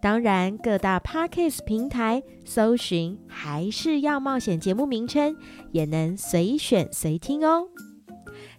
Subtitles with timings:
[0.00, 5.36] 当然，各大 Podcast 平台搜寻还是要冒险节目名称，
[5.72, 7.66] 也能随选随听哦。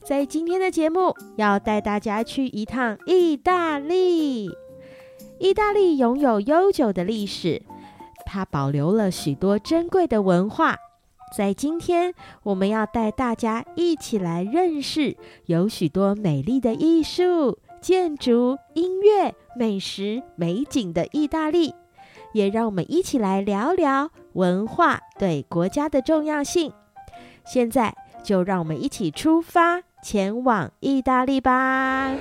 [0.04, 4.50] 在今天的节目，要带大家去一趟意大利。
[5.40, 7.62] 意大利拥有悠久的历史，
[8.26, 10.76] 它保留了许多珍贵的文化。
[11.38, 12.14] 在今天，
[12.44, 15.16] 我们要带大家一起来认识
[15.46, 17.60] 有许多美丽的艺术。
[17.82, 21.74] 建筑、音乐、美食、美景的意大利，
[22.34, 26.74] 也让我们一起来聊聊文化对国家的重要性。
[27.46, 32.16] 现在就让我们一起出发，前往意大利吧！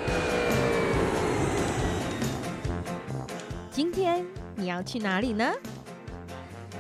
[3.70, 4.24] 今天
[4.56, 5.52] 你要去哪里呢？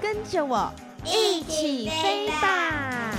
[0.00, 0.72] 跟着我
[1.04, 3.12] 一起飞吧！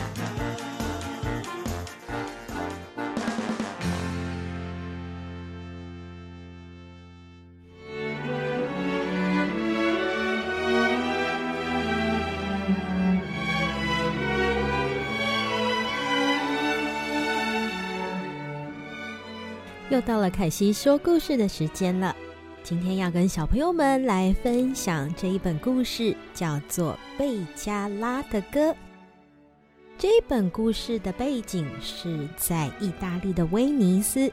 [19.90, 22.16] 又到了凯西说故事的时间了。
[22.62, 28.72] 今天要跟小朋友们来分享这一本故事，叫做《贝加拉的歌》。
[29.98, 34.32] 这本故事的背景是在意大利的威尼斯。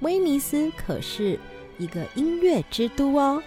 [0.00, 1.38] 威尼斯可是
[1.76, 3.42] 一个音乐之都哦，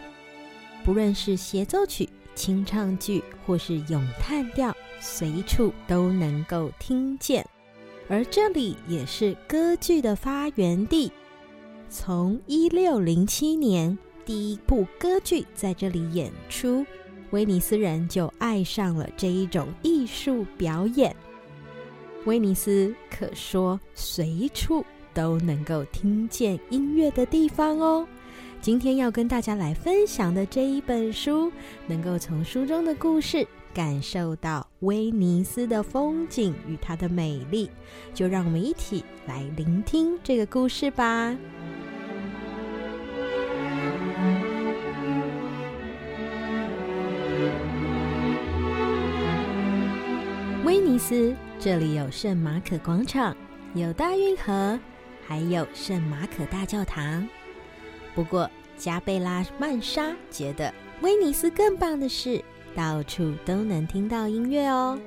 [0.84, 7.44] 不论是协奏曲、清唱剧或是咏叹调，随处都能够听见。
[8.08, 11.12] 而这里也是歌剧的发源地，
[11.90, 16.86] 从一六零七年第一部歌剧在这里演出，
[17.32, 21.16] 威尼斯人就爱上了这一种艺术表演。
[22.26, 28.08] 威尼斯可说随处都能够听见音乐的地方哦。
[28.62, 31.52] 今天要跟大家来分享的这一本书，
[31.86, 33.48] 能够从书中的故事。
[33.76, 37.70] 感受到威尼斯的风景与它的美丽，
[38.14, 41.36] 就让我们一起来聆听这个故事吧。
[50.64, 53.36] 威尼斯这里有圣马可广场，
[53.74, 54.80] 有大运河，
[55.28, 57.28] 还有圣马可大教堂。
[58.14, 62.42] 不过，加贝拉曼莎觉得威尼斯更棒的是。
[62.76, 65.00] 到处都能听到音乐哦。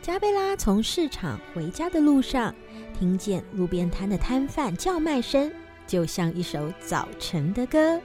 [0.00, 2.54] 加贝拉从市场回家的路上，
[2.98, 5.52] 听见路边摊的摊贩叫卖声，
[5.86, 8.00] 就像一首早晨的歌。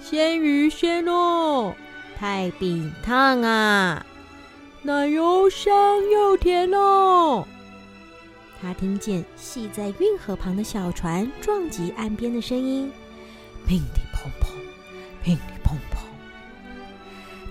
[0.00, 1.74] 鲜鱼鲜肉，
[2.16, 4.04] 太饼烫啊！
[4.82, 5.70] 奶油香
[6.10, 7.46] 又甜哦。
[8.62, 12.90] 他听见系在运河旁的小船撞击岸边的声音，
[13.66, 14.48] 乒哩乓乓，
[15.22, 15.59] 乒哩乓乓。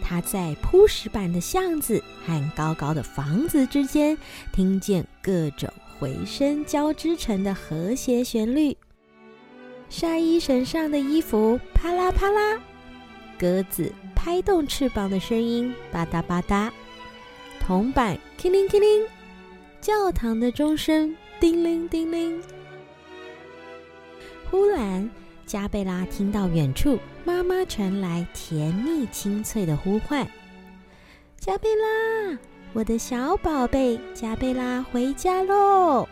[0.09, 4.17] 他在铺石板的巷子和高高的房子之间，
[4.51, 8.75] 听见各种回声交织成的和谐旋律。
[9.87, 12.59] 晒衣绳上的衣服啪啦啪啦，
[13.37, 16.71] 鸽子拍动翅膀的声音吧嗒吧嗒，
[17.59, 19.05] 铜板叮铃叮铃，
[19.79, 22.41] 教堂的钟声叮铃叮铃。
[24.49, 25.07] 忽然，
[25.45, 26.97] 加贝拉听到远处
[27.29, 30.27] 妈妈传来甜蜜清脆的呼唤
[31.37, 32.39] ：“加贝拉，
[32.73, 36.09] 我的小宝贝，加贝拉回家喽！”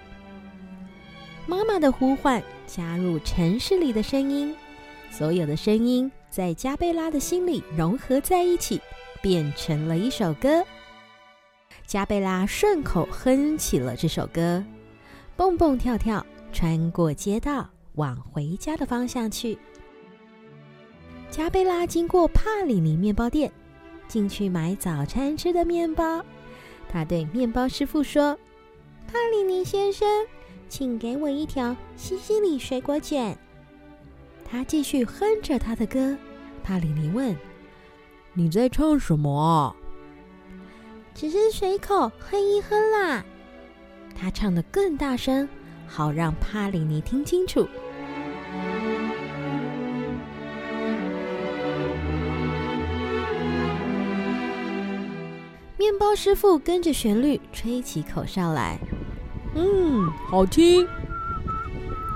[1.47, 4.55] 妈妈的呼唤加入城市里的声音，
[5.09, 8.79] 所有的声音在加贝拉的心里融合在一起，
[9.19, 10.63] 变成了一首歌。
[11.87, 14.63] 加贝拉顺口哼起了这首歌，
[15.35, 16.23] 蹦蹦跳跳，
[16.53, 19.57] 穿过街道，往回家的方向去。
[21.29, 23.51] 加贝拉经过帕里尼面包店，
[24.07, 26.23] 进去买早餐吃的面包。
[26.89, 28.37] 他对面包师傅说
[29.11, 30.07] ：“帕里尼先生。”
[30.69, 33.37] 请给我一条西西里水果卷。
[34.43, 36.17] 他继续哼着他的歌。
[36.61, 37.33] 帕里尼问
[38.33, 39.75] ：“你在唱什么啊
[41.15, 43.23] ？”“只是随口哼一哼啦。”
[44.13, 45.47] 他唱得更大声，
[45.87, 47.65] 好让帕里尼听清楚。
[55.77, 58.79] 面包师傅跟着旋律吹起口哨来。
[59.53, 60.87] 嗯，好听。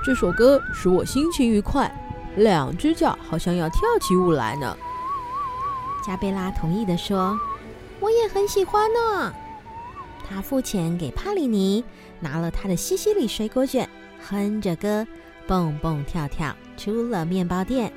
[0.04, 1.94] 这首歌使我心情愉快，
[2.38, 4.76] 两只脚好像要跳起舞来呢。
[6.04, 7.40] 加贝拉同意的说
[8.02, 9.32] ：“我也很喜欢呢。”
[10.28, 11.84] 他付钱给帕里尼，
[12.20, 13.88] 拿了他的西西里水果卷，
[14.28, 15.06] 哼着歌，
[15.46, 17.94] 蹦蹦跳跳出了面包店。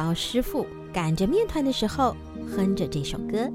[0.00, 2.16] 包师傅擀着面团的时候，
[2.56, 3.50] 哼着这首歌。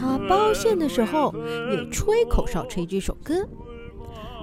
[0.00, 1.34] 他包馅的时候
[1.70, 3.46] 也吹口哨吹这首歌。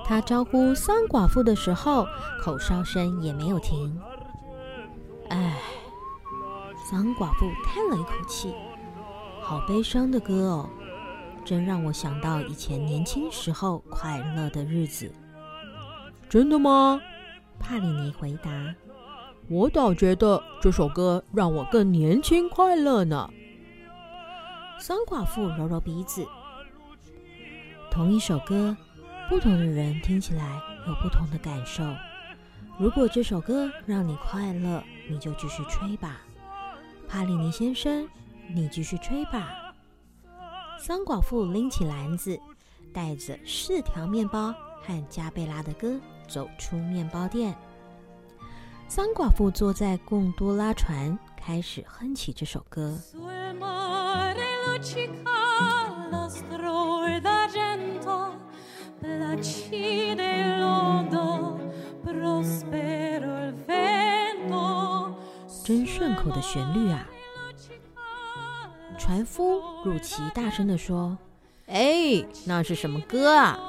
[0.06, 2.06] 他招呼桑寡妇的时候，
[2.44, 4.00] 口哨声也没有停。
[5.30, 5.58] 唉，
[6.88, 8.54] 桑寡妇叹了一口气。
[9.48, 10.70] 好悲伤的歌哦，
[11.46, 15.12] 真让我想到以前年轻时候快乐的日子。
[16.28, 17.00] 真的吗？
[17.60, 18.50] 帕里尼回答。
[19.48, 23.30] 我倒觉得这首歌让我更年轻快乐呢。
[24.80, 26.26] 桑寡妇揉揉鼻子。
[27.92, 28.76] 同一首歌，
[29.30, 31.84] 不同的人听起来有不同的感受。
[32.80, 36.22] 如果这首歌让你快乐，你就继续吹吧，
[37.08, 38.10] 帕里尼先生。
[38.54, 39.74] 你继续吹吧。
[40.80, 42.40] 桑寡妇拎起篮子，
[42.94, 47.56] 带着四条面包和加贝拉的歌走出面包店。
[48.88, 52.98] 桑寡妇坐在贡多拉船，开始哼起这首歌。
[65.64, 67.10] 真顺口的旋律啊！
[68.98, 71.18] 船夫鲁奇大声地说
[71.68, 73.60] ：“哎，那是什么歌啊？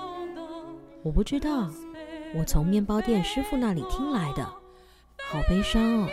[1.02, 1.70] 我不知道，
[2.34, 4.44] 我从面包店师傅那里听来的。
[4.44, 6.08] 好悲伤哦，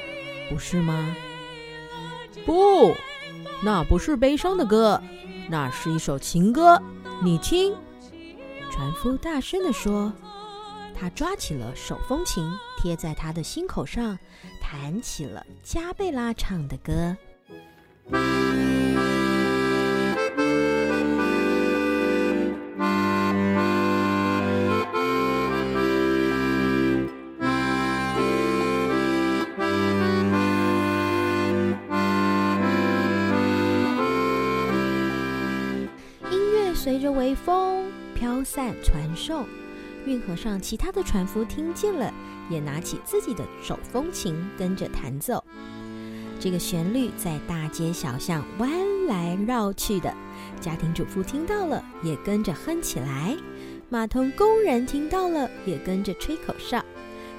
[0.49, 1.15] 不是吗？
[2.45, 2.93] 不，
[3.63, 5.01] 那不是悲伤的歌，
[5.49, 6.81] 那是一首情歌。
[7.21, 7.75] 你听。”
[8.71, 10.11] 船夫大声地说。
[10.95, 14.17] 他抓起了手风琴，贴在他的心口上，
[14.61, 17.17] 弹起了加贝拉唱的歌。
[37.03, 39.45] 着微风飘散传送，
[40.05, 42.09] 运河上其他的船夫听见了，
[42.49, 45.43] 也拿起自己的手风琴跟着弹奏。
[46.39, 48.71] 这个旋律在大街小巷弯
[49.05, 50.13] 来绕去的，
[50.61, 53.35] 家庭主妇听到了也跟着哼起来，
[53.89, 56.81] 码头工人听到了也跟着吹口哨，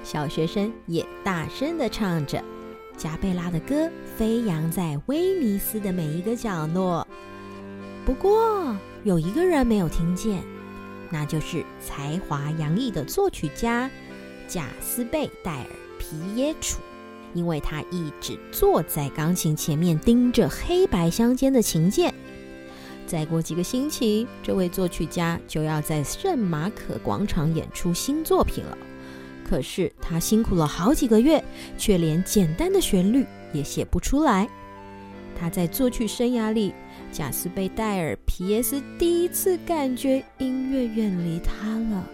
[0.03, 2.39] 小学生也大声地唱着。
[2.95, 7.05] 加贝拉的歌飞扬在威尼斯的每一个角落。
[8.05, 10.43] 不过，有一个人没有听见，
[11.09, 13.89] 那就是才华洋溢的作曲家
[14.47, 16.79] 贾斯贝戴尔皮耶楚，
[17.33, 22.13] 因为他一直坐在钢琴前面盯着黑白相间的琴键。
[23.07, 28.77] 再过几个星期，这位作曲家就要在圣马可广场演出新作品了。
[29.47, 31.43] 可是他辛苦了好几个月，
[31.77, 34.47] 却连简单的旋律也写不出来。
[35.39, 36.73] 他在作曲生涯里，
[37.15, 42.05] 贾斯贝·戴尔·皮耶斯第一次感觉音乐远离他了。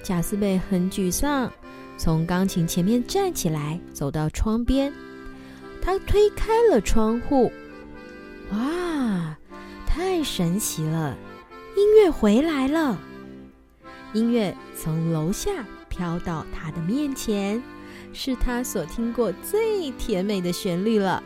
[0.00, 1.52] 贾斯贝很沮丧，
[1.98, 4.92] 从钢琴前面站起来，走到窗边。
[5.82, 7.50] 他推开了窗户，
[8.52, 9.36] 哇，
[9.84, 11.18] 太神奇了！
[11.76, 12.96] 音乐回来了，
[14.12, 15.50] 音乐从楼下
[15.88, 17.60] 飘到他的面前，
[18.12, 21.20] 是他所听过最甜美的旋律了。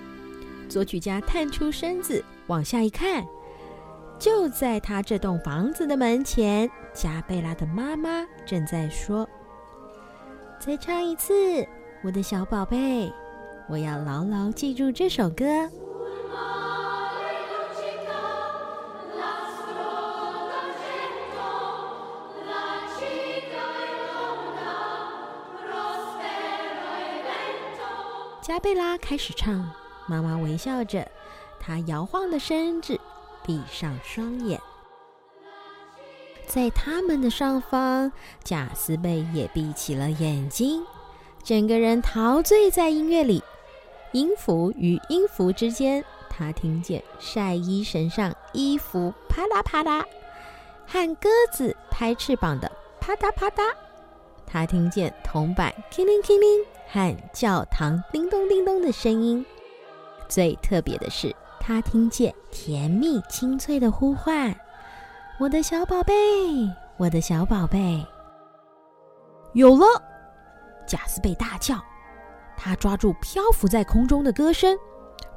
[0.68, 3.26] 作曲家探出身子往下一看，
[4.18, 9.28] 就在他这栋房子的门前，加贝拉的妈妈正在说
[10.60, 11.66] ：“再唱一次，
[12.02, 13.12] 我的小宝贝，
[13.68, 15.44] 我要牢牢记住这首歌。”
[28.40, 29.70] 加贝拉开始唱，
[30.08, 31.06] 妈妈微笑着，
[31.60, 32.98] 她摇晃的身子，
[33.44, 34.60] 闭上双眼。
[36.46, 38.10] 在他们的上方，
[38.42, 40.82] 贾斯贝也闭起了眼睛，
[41.44, 43.42] 整个人陶醉在音乐里。
[44.12, 50.02] 音符与音符之间，他听见晒衣绳上衣服啪啦啪啦，
[50.86, 53.62] 和鸽子拍翅膀的啪嗒啪嗒。
[54.46, 59.44] 他听见铜板叮铃叮铃和教堂叮咚叮咚的声音。
[60.28, 64.54] 最特别的是，他听见甜蜜清脆的呼唤
[65.40, 66.14] ：“我的小宝贝，
[66.96, 68.04] 我的小宝贝。”
[69.54, 69.86] 有了！
[70.86, 71.82] 贾斯贝大叫，
[72.56, 74.76] 他抓住漂浮在空中的歌声，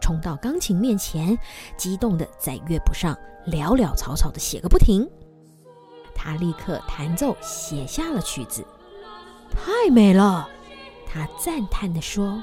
[0.01, 1.37] 冲到钢琴面前，
[1.77, 3.17] 激动地在乐谱上
[3.47, 5.09] 潦潦草草地写个不停。
[6.13, 8.65] 他立刻弹奏，写下了曲子。
[9.49, 10.47] 太美了，
[11.05, 12.41] 他赞叹地说。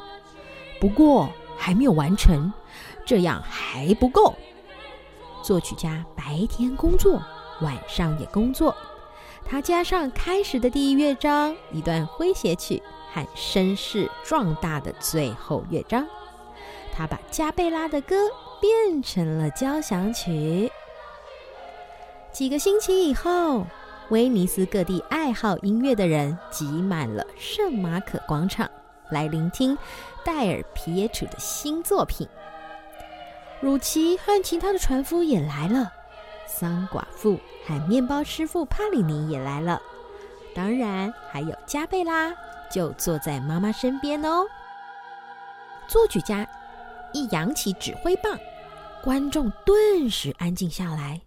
[0.81, 2.50] 不过还没有完成，
[3.04, 4.34] 这样还不够。
[5.42, 7.20] 作曲家白天工作，
[7.60, 8.74] 晚上也工作。
[9.44, 16.06] 他加上开始的第一乐章，一段诙谐曲和声势壮大的最后乐章。
[16.92, 18.16] 他把加贝拉的歌
[18.60, 20.70] 变成了交响曲。
[22.32, 23.66] 几个星期以后。
[24.10, 28.66] 威尼斯各地爱好音乐的人挤满了圣马可广场，
[29.10, 29.76] 来聆听
[30.24, 32.28] 戴尔·皮耶楚的新作品。
[33.60, 35.92] 鲁奇和其他的船夫也来了，
[36.46, 39.80] 桑寡妇和面包师傅帕里尼也来了，
[40.54, 42.32] 当然还有加贝拉，
[42.70, 44.46] 就坐在妈妈身边哦。
[45.88, 46.46] 作曲家
[47.12, 48.38] 一扬起指挥棒，
[49.02, 51.20] 观众顿时安静下来。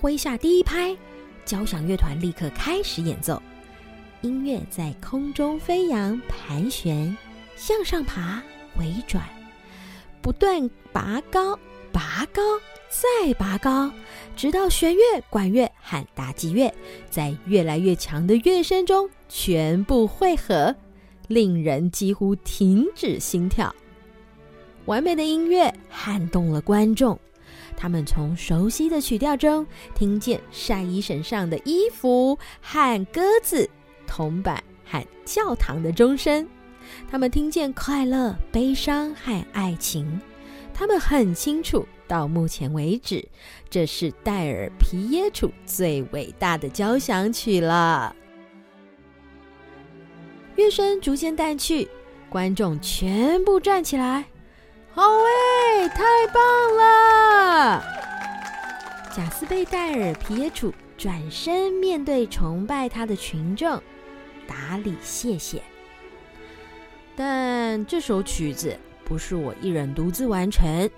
[0.00, 0.96] 挥下第一拍，
[1.44, 3.42] 交响乐团立刻开始演奏。
[4.20, 7.16] 音乐在空中飞扬、盘旋、
[7.56, 8.40] 向上爬、
[8.76, 9.24] 回转，
[10.22, 11.58] 不断拔高、
[11.92, 12.40] 拔高、
[12.88, 13.90] 再拔高，
[14.36, 16.72] 直到弦乐、管乐和打击乐
[17.10, 20.76] 在越来越强的乐声中全部汇合，
[21.26, 23.74] 令人几乎停止心跳。
[24.84, 27.18] 完美的音乐撼动了观众。
[27.80, 33.70] 他们从熟悉的曲调中听见晒衣绳上的衣服和鸽子、
[34.04, 36.44] 铜板和教堂的钟声。
[37.08, 40.20] 他们听见快乐、悲伤和爱情。
[40.74, 43.24] 他们很清楚，到目前为止，
[43.70, 48.14] 这是戴尔·皮耶楚最伟大的交响曲了。
[50.56, 51.88] 乐声逐渐淡去，
[52.28, 54.24] 观众全部站起来。
[54.90, 56.02] 好诶，太
[56.32, 56.42] 棒
[56.76, 57.82] 了！
[59.14, 63.80] 贾斯贝·戴尔·皮耶楚转身面对崇拜他的群众，
[64.46, 65.62] 打理谢谢。
[67.14, 70.88] 但这首曲子不是我一人独自完成。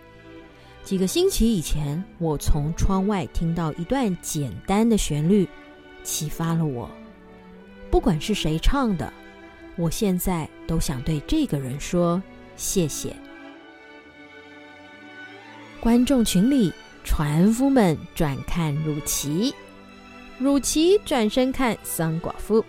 [0.82, 5.46] 几个星期以前，我从窗外听到一段简单的旋律，
[6.02, 6.90] 启发了我。
[7.90, 9.12] 不管是谁唱的，
[9.76, 12.22] 我现在都想对这个人说
[12.56, 13.14] 谢谢。
[15.80, 16.70] 观众群里，
[17.04, 19.54] 船夫们转看鲁奇，
[20.38, 22.62] 鲁奇转身看桑寡妇，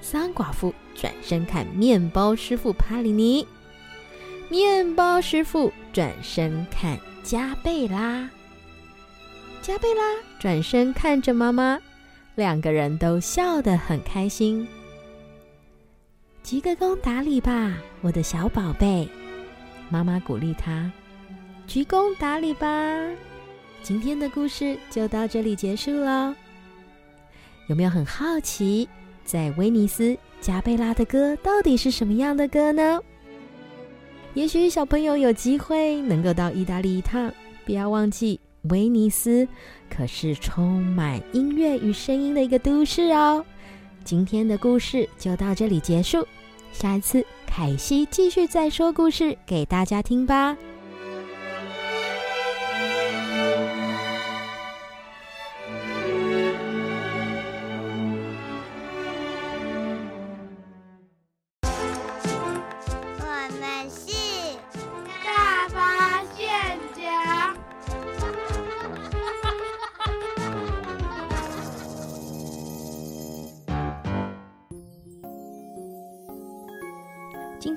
[0.00, 3.46] 桑寡妇转身看面包师傅帕里尼，
[4.48, 8.28] 面包师傅转身看加贝拉。
[9.60, 10.02] 加贝拉
[10.40, 11.78] 转身看着妈妈，
[12.34, 14.66] 两个人都笑得很开心。
[16.42, 19.06] 鞠个躬打礼吧，我的小宝贝。
[19.90, 20.90] 妈妈鼓励他，
[21.72, 22.68] 鞠躬打礼吧。
[23.82, 26.36] 今天的故事就到这里结束了。
[27.66, 28.86] 有没有很好奇，
[29.24, 33.00] 在威尼斯加贝拉的歌到底是什么样的歌呢？
[34.34, 37.32] 也许小朋友有机会能够到意大利一趟，
[37.64, 39.48] 不要忘记威尼斯
[39.88, 43.42] 可是充满音乐与声音的一个都市哦。
[44.04, 46.28] 今天的故事就到这里结束，
[46.70, 50.54] 下一次凯西继续再说故事给大家听吧。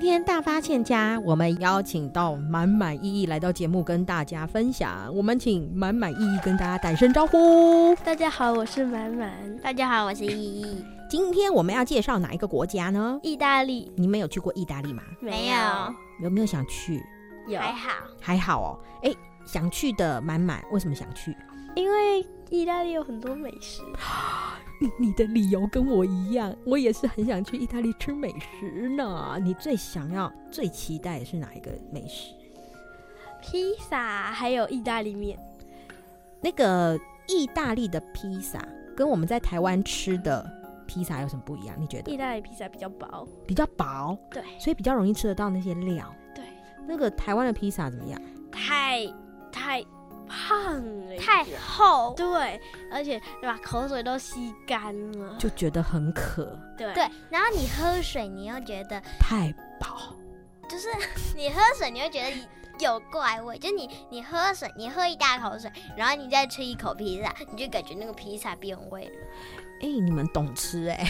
[0.06, 5.12] 天大发现家，我们邀请到满满意意来到节目跟大家分享。
[5.12, 7.92] 我们请满满意意跟大家打声招呼。
[8.04, 9.58] 大家好，我是满满。
[9.58, 10.84] 大家好，我是意意。
[11.10, 13.18] 今天我们要介绍哪一个国家呢？
[13.20, 13.90] 意大利。
[13.96, 15.02] 你们有去过意大利吗？
[15.20, 15.56] 没有。
[16.22, 17.02] 有没有想去？
[17.48, 17.58] 有。
[17.58, 17.90] 还好。
[18.20, 18.78] 还好哦。
[19.02, 19.12] 哎，
[19.44, 21.36] 想去的满满，为什么想去？
[21.76, 23.82] 因为意大利有很多美食。
[24.98, 29.38] 你的理由跟我一样，我也是很想去意大利吃美食呢。
[29.42, 32.34] 你最想要、最期待的是哪一个美食？
[33.40, 35.38] 披萨，还有意大利面。
[36.42, 38.66] 那个意大利的披萨
[38.96, 40.44] 跟我们在台湾吃的
[40.86, 41.74] 披萨有什么不一样？
[41.78, 42.10] 你觉得？
[42.10, 46.14] 意大利披萨比较薄，比较薄，对，所以比较容易吃得到那些料。
[46.34, 46.44] 对，
[46.86, 48.20] 那个台湾的披萨怎么样？
[48.52, 49.06] 太
[49.50, 49.82] 太。
[50.28, 50.74] 胖
[51.08, 52.60] 了，太厚，对，
[52.92, 56.58] 而且把口水都吸干了，就觉得很渴。
[56.76, 60.14] 对对，然后你喝水，你又觉得太饱，
[60.68, 60.88] 就是
[61.36, 62.30] 你喝水，你会觉得
[62.78, 63.58] 有怪味。
[63.58, 69.26] 就你你喝水，你喝一大口水，然后你再吃一口披萨，你就感觉那个披萨变味了。
[69.80, 71.06] 哎、欸，你们懂吃哎、欸。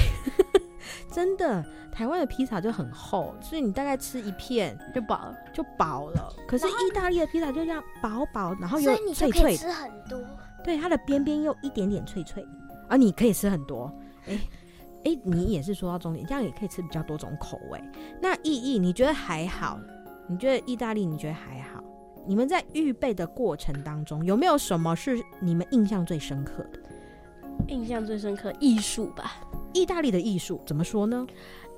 [1.11, 6.33] 真的，台湾的披萨就很厚，所以你大概吃一片就饱了，就饱了。
[6.47, 10.21] 可是意大利的披萨就这样薄薄，然后又脆脆，吃很多。
[10.65, 12.47] 对，它的边边又一点点脆脆，
[12.89, 13.93] 而你可以吃很多。
[14.27, 14.41] 哎、欸、
[15.05, 17.81] 哎、欸，你也是说到重点，这样也可以吃比较多种口味。
[18.21, 19.79] 那意义，你觉得还好？
[20.29, 21.83] 你觉得意大利你觉得还好？
[22.27, 26.81] 你们在预备的过程当中，有没有什么是你们印象最深刻的？
[27.69, 29.37] 印象最深刻艺术吧。
[29.77, 31.27] 意大利的艺术怎么说呢？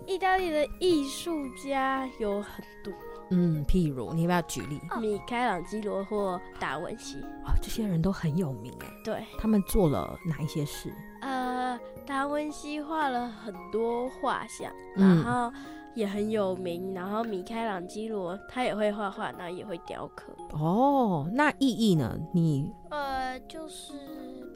[0.06, 2.94] 意大利的艺术家有很多，
[3.30, 4.80] 嗯，譬如你要不要举例？
[5.00, 8.86] 米开朗基罗或达文西啊、哦，这些人都很有名哎。
[9.04, 10.92] 对，他们做了哪一些事？
[11.20, 15.52] 呃，达文西画了很多画像，然后
[15.94, 16.92] 也很有名。
[16.92, 20.32] 嗯、然后米开朗基罗他也会画画，然后也会雕刻。
[20.50, 22.18] 哦，那意义呢？
[22.32, 23.94] 你呃，就是。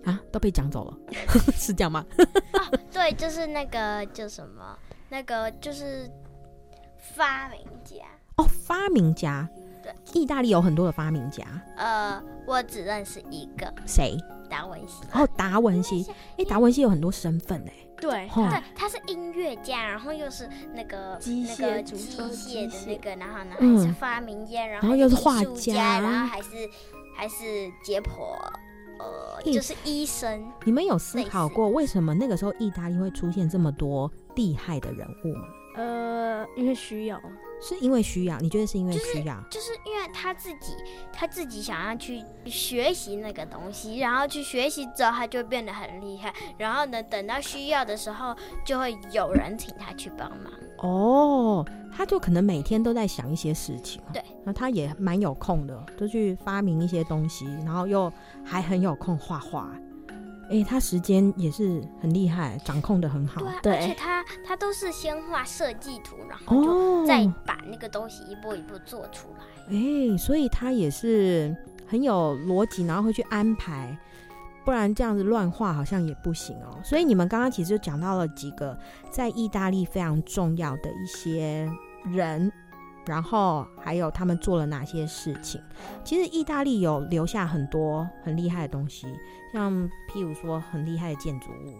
[0.04, 0.98] 啊，都被讲走了，
[1.54, 2.04] 是这样吗？
[2.18, 4.76] 哦，对，就是那个叫什么，
[5.08, 6.10] 那个就是
[7.14, 8.04] 发明家
[8.36, 9.48] 哦，发明家。
[9.80, 11.44] 对，意大利有很多的发明家。
[11.76, 14.16] 呃，我只认识一个，谁？
[14.52, 15.02] 达文西。
[15.14, 16.06] 哦，达文西。
[16.36, 17.72] 哎，达文西有很多身份哎。
[17.98, 21.96] 对，对，他是音乐家，然后又是那个机械、那个机
[22.28, 26.48] 械的那个，然后呢还是发明家，然后又是画家，然后还是
[27.16, 28.36] 还是解剖。
[28.98, 30.44] 呃，就是医生。
[30.64, 35.44] 你们有思考过为什么那个时候意大利会出现这么多厉害的人物吗？
[35.76, 37.20] 呃，因为需要，
[37.62, 38.38] 是因为需要。
[38.40, 39.40] 你觉得是因为需要？
[39.48, 40.74] 就是、就是因为他自己，
[41.12, 46.34] 他自己想要去学习那个东西，然后去学习之后，他就变得很厉害。
[46.58, 48.34] 然后呢，等到需要的时候，
[48.66, 50.52] 就会有人请他去帮忙。
[50.78, 51.64] 哦，
[51.96, 54.02] 他就可能每天都在想一些事情。
[54.12, 58.12] 对，那他也蛮有空的，就去发明一些东西，然后又
[58.44, 59.70] 还很有空画画。
[60.52, 63.40] 哎、欸，他时间也是很厉害，掌控的很好。
[63.40, 69.44] 对，啊、对，而且他他都是先画设计图，然后就再把那个东西一步一步做出来。
[69.68, 71.56] 哎、欸，所以他也是
[71.88, 73.96] 很有逻辑，然后会去安排，
[74.62, 76.78] 不然这样子乱画好像也不行哦。
[76.84, 78.78] 所以你们刚刚其实就讲到了几个
[79.10, 81.66] 在意大利非常重要的一些
[82.04, 82.52] 人。
[83.06, 85.60] 然后还有他们做了哪些事情？
[86.04, 89.06] 其实意大利有留下很多很厉害的东西，
[89.52, 89.72] 像
[90.12, 91.74] 譬如说很厉害的建筑物，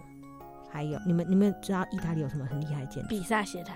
[0.69, 3.09] 还有你们你们知道意大利有什么很厉害的建筑？
[3.09, 3.73] 比萨斜塔。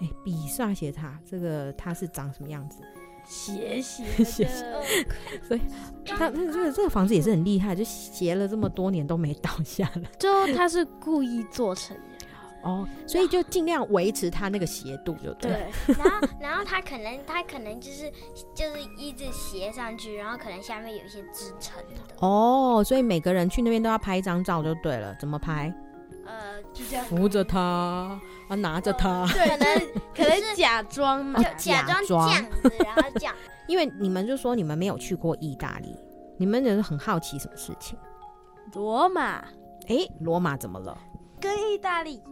[0.00, 2.82] 哎，比萨斜塔这个它是长什么样子？
[3.26, 4.82] 斜斜斜的，
[5.48, 5.60] 所以
[6.04, 10.02] 他这个这个房子也是很厉害，就斜了这么多年都没倒下来。
[10.18, 12.02] 就他是故意做成的
[12.64, 15.94] 哦，所以就尽量维持它那个斜度就对，对。
[15.96, 18.10] 然后然后它可能它可能就是
[18.54, 22.26] 就是一直斜上去，然后可能下面有一些支撑的。
[22.26, 25.72] 哦，所以每个人去那边都要拍一张照就对了，怎么拍？
[26.26, 27.60] 呃，就这样扶着他，
[28.48, 33.34] 啊，拿着他， 对，可能可能假装嘛，就假装这样子，然后这样。
[33.68, 35.94] 因为你们就说你们没有去过意大利，
[36.38, 37.98] 你们就是很好奇什么事情？
[38.72, 39.44] 罗马，
[39.86, 40.96] 哎，罗马怎么了？
[41.38, 42.22] 跟意大利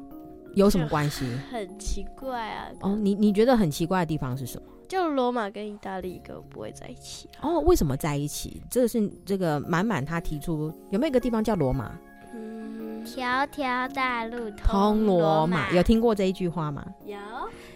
[0.55, 1.25] 有什么关系？
[1.51, 2.69] 很奇怪啊！
[2.81, 4.69] 哦，你你觉得很奇怪的地方是什么？
[4.88, 7.49] 就罗马跟意大利根本不会在一起啊。
[7.49, 8.62] 哦，为什么在一起？
[8.71, 11.93] 这是这个满满他提出，有没有一个地方叫罗马？
[12.35, 16.85] 嗯条条大路通罗马，有听过这一句话吗？
[17.05, 17.17] 有。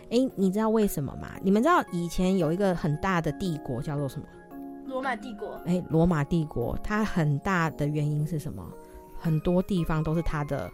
[0.09, 1.33] 哎、欸，你知道为什么吗？
[1.43, 4.27] 你们知道以前有一个很大的帝国叫做什么？
[4.87, 5.55] 罗马帝国。
[5.65, 8.65] 哎、欸，罗马帝国它很大的原因是什么？
[9.19, 10.71] 很多地方都是它的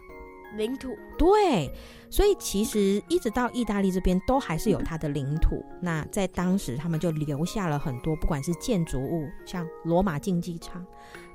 [0.55, 0.95] 领土。
[1.17, 1.71] 对，
[2.09, 5.63] 所以其实一直到意大利这边都还是有它的领土。
[5.81, 10.85] 那在当时，他们就留下了很多，不管是建筑物，像罗马竞技场。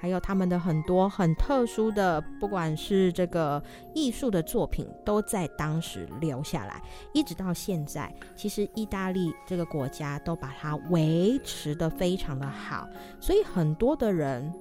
[0.00, 3.60] 还有他们的很多很特殊的，不管是这个
[3.94, 6.80] 艺术的作品，都在当时留下来，
[7.12, 8.12] 一直到现在。
[8.36, 14.52] 其实意大利这个国家都把它维持得非常的好，所以很多的人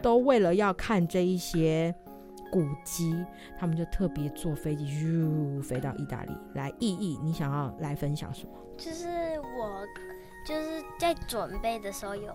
[0.00, 1.94] 都为了要看这一些
[2.50, 3.24] 古迹，
[3.58, 6.72] 他们就特别坐飞机咻飞到意大利来。
[6.78, 8.52] 意义，你想要来分享什么？
[8.76, 9.06] 就是
[9.58, 9.86] 我
[10.46, 12.34] 就是在准备的时候有。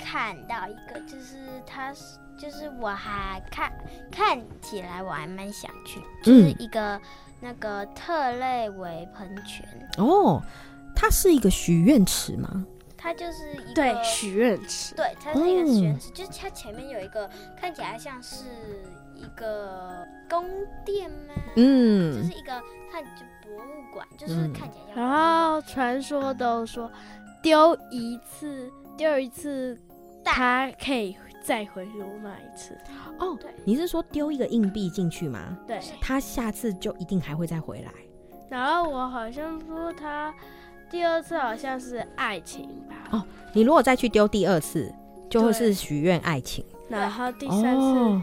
[0.00, 3.72] 看到一个，就是它是，就是我还看
[4.10, 7.00] 看起来我还蛮想去，就是一个
[7.40, 9.64] 那个特雷维喷泉
[9.98, 10.42] 哦，
[10.92, 12.66] 它是一个许愿池吗？
[12.96, 18.44] 它就是一个对许愿池，对，它是一个许愿池，就是它前面有一个看起来像是
[19.16, 20.44] 一个宫
[20.84, 21.34] 殿吗？
[21.56, 22.52] 嗯，就是一个
[22.92, 25.04] 看就博物馆，就是看起来像。
[25.04, 26.90] 然后传说都说
[27.42, 28.70] 丢一次。
[28.96, 29.78] 丢一次，
[30.24, 32.74] 他可以再回罗马一次。
[33.18, 35.54] 哦，对，你是说丢一个硬币进去吗？
[35.66, 37.92] 对，他下次就一定还会再回来。
[38.48, 40.34] 然后我好像说他
[40.88, 42.94] 第二次好像是爱情吧。
[43.10, 44.90] 哦，你如果再去丢第二次，
[45.28, 46.64] 就会是许愿爱情。
[46.88, 48.22] 然后第三次，哦、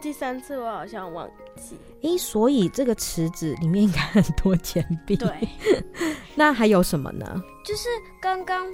[0.00, 1.78] 第三次我好像忘记。
[2.02, 5.16] 诶，所以这个池子里面应该很多钱币。
[5.16, 5.48] 对，
[6.34, 7.42] 那还有什么呢？
[7.64, 7.88] 就是
[8.20, 8.66] 刚刚。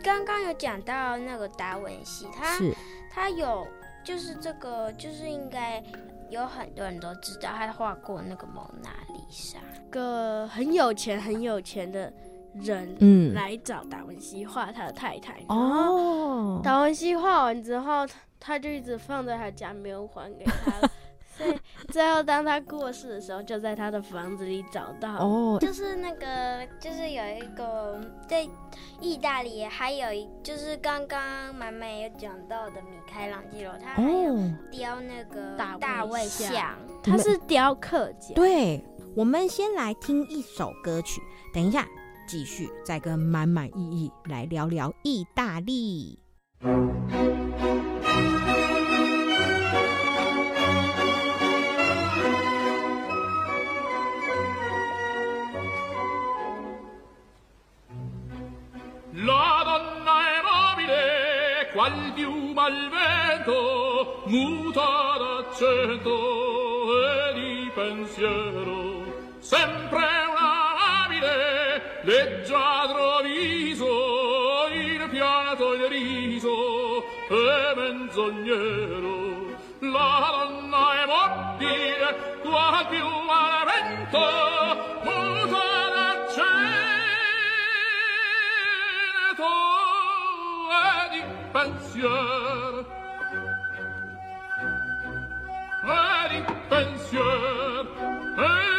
[0.00, 2.72] 刚刚有讲到那个达文西，他是
[3.10, 3.66] 他有
[4.04, 5.82] 就是这个就是应该
[6.30, 9.58] 有很多人都知道，他画过那个蒙娜丽莎。
[9.90, 12.12] 个很有钱很有钱的
[12.62, 15.42] 人，嗯，来找达文西画他的太太。
[15.48, 20.72] 哦，达文西画完之后，他他就一直放在他家，没有还给他。
[21.38, 21.56] 对，
[21.92, 28.44] 最后当他过世的时候，就在他的房子里找到哦，就是那个，就是有一个在
[29.00, 34.34] 意大利，还有一就是刚刚满满有讲到的米开朗基罗，他还有
[34.68, 38.34] 雕那个大卫像，他是雕刻家。
[38.34, 41.20] 对，我们先来听一首歌曲，
[41.54, 41.86] 等一下
[42.28, 46.18] 继续再跟满满意意来聊聊意大利。
[72.08, 79.26] leggiadro viso in pianto il riso e menzognero
[79.80, 84.26] la donna è mobile qual più al vento
[85.04, 86.38] muta l'accento
[90.72, 92.86] e di pensier.
[95.84, 97.86] E di pensier
[98.38, 98.77] e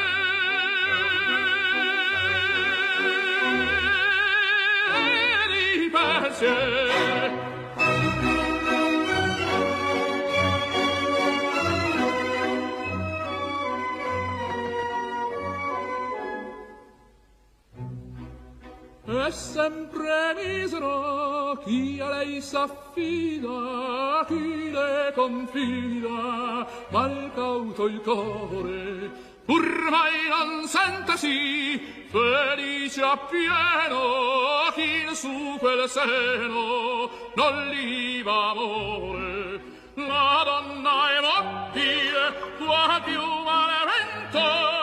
[19.32, 29.12] sempre misero chi a lei s'affida, chi le confida, mal cauto il core,
[29.54, 39.62] ormai non sente sì, felice appieno chi su quel seno non gli va amore.
[39.96, 44.80] La donna è mobile, qua più malevento,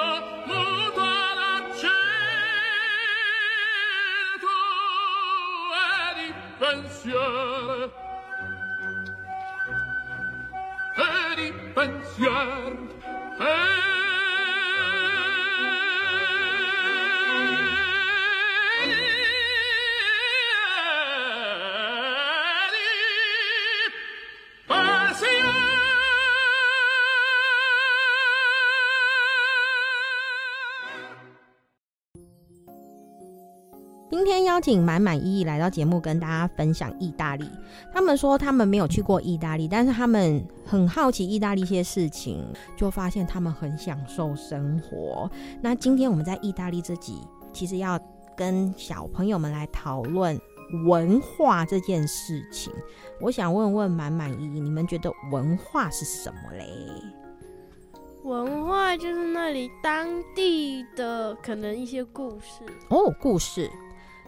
[6.59, 7.91] pensiere
[10.97, 12.77] e di pensier
[13.39, 14.06] e
[34.27, 37.49] 天邀请满满意意来到节目，跟大家分享意大利。
[37.93, 42.45] 他们说他们没有去过意大利，但是他们很好奇意大利一些事情，
[42.77, 45.31] 就发现他们很享受生活。
[45.63, 47.21] 那今天我们在意大利这集，
[47.53, 47.99] 其实要
[48.37, 50.39] 跟小朋友们来讨论
[50.87, 52.73] 文化这件事情。
[53.21, 56.67] 我想问问满满意意，你们觉得文化是什么嘞？
[58.25, 63.71] 文化就是那里当地的可能一些故事哦，故事。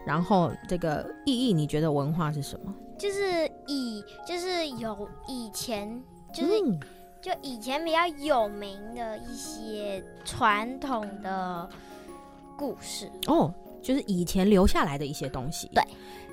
[0.09, 2.75] 然后这个意义，你觉得文化是什么？
[2.97, 6.81] 就是以，就是有以前，就是、嗯、
[7.21, 11.69] 就以前比较有名的一些传统的
[12.57, 15.71] 故事哦，就是以前留下来的一些东西。
[15.75, 15.85] 对，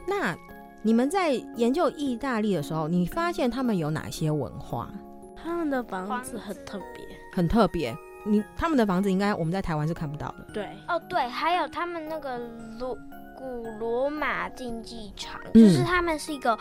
[0.08, 0.34] 那
[0.82, 4.90] 你们在研究意大利的时候，你发现他们有哪些文化？
[5.36, 7.94] 他们的房子很特别，很特别。
[8.26, 10.46] 你他们的房子应该我们在台湾是看不到的。
[10.54, 12.38] 对，哦对，还有他们那个
[12.80, 12.98] 罗。
[13.38, 16.58] 古罗马竞技场，就是他们是一个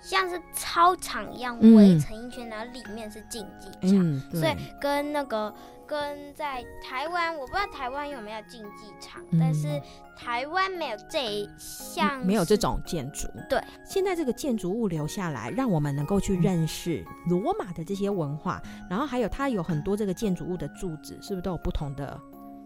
[0.00, 5.54] 像是操场一样围成一圈，嗯、然后里面是竞技场，嗯、所以跟那个
[5.86, 9.80] 跟在台湾，我不知道台湾有没有竞技场，嗯、但是
[10.16, 13.28] 台湾没有这一项，没有这种建筑。
[13.48, 22.20] 对，现在这个建筑物留下来，让我们能够去认识罗马的这些文化，然后还有它有很多这个建筑物的柱子，是不是都有不同的？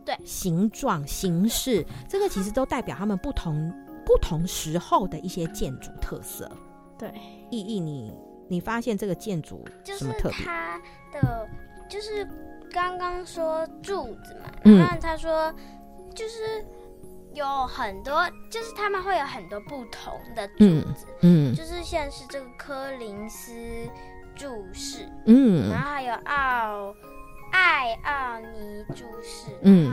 [0.04, 3.70] 对，形状、形式，这个其实都代表他们不同
[4.06, 6.50] 不同时候的一些建筑特色。
[6.98, 7.12] 对，
[7.50, 8.12] 意义，你
[8.48, 10.38] 你发现这个建筑什么特别？
[10.38, 10.80] 就是它
[11.12, 11.48] 的，
[11.90, 12.26] 就是
[12.72, 15.52] 刚刚说柱子嘛，然后他说
[16.14, 16.64] 就是
[17.34, 21.54] 有很多，嗯、就是他们会有很多不同的柱子，嗯，嗯。
[21.54, 23.52] 就是像是这个科林斯
[24.34, 26.94] 柱式，嗯，然后还有奥。
[27.50, 29.90] 爱奥尼柱式，嗯，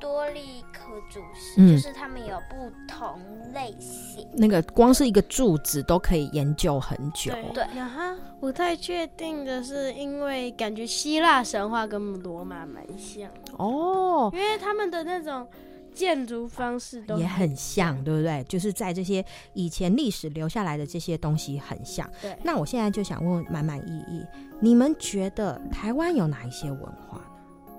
[0.00, 3.18] 多利克柱式，嗯，就是他们有不同
[3.52, 4.26] 类型。
[4.32, 7.32] 那个光是一个柱子都可以研究很久。
[7.32, 15.46] 对，对，然后不太确定的是，因为感觉希腊神话跟罗马蛮像哦，因为他们的那种。
[15.94, 18.44] 建筑方式都也很像，对不对？
[18.48, 22.04] 就是在这些以前历史留下来的这些东西很像。
[22.20, 22.36] 对。
[22.42, 24.26] 那我现在就想问问满满意意，
[24.58, 27.24] 你们觉得台湾有哪一些文化呢？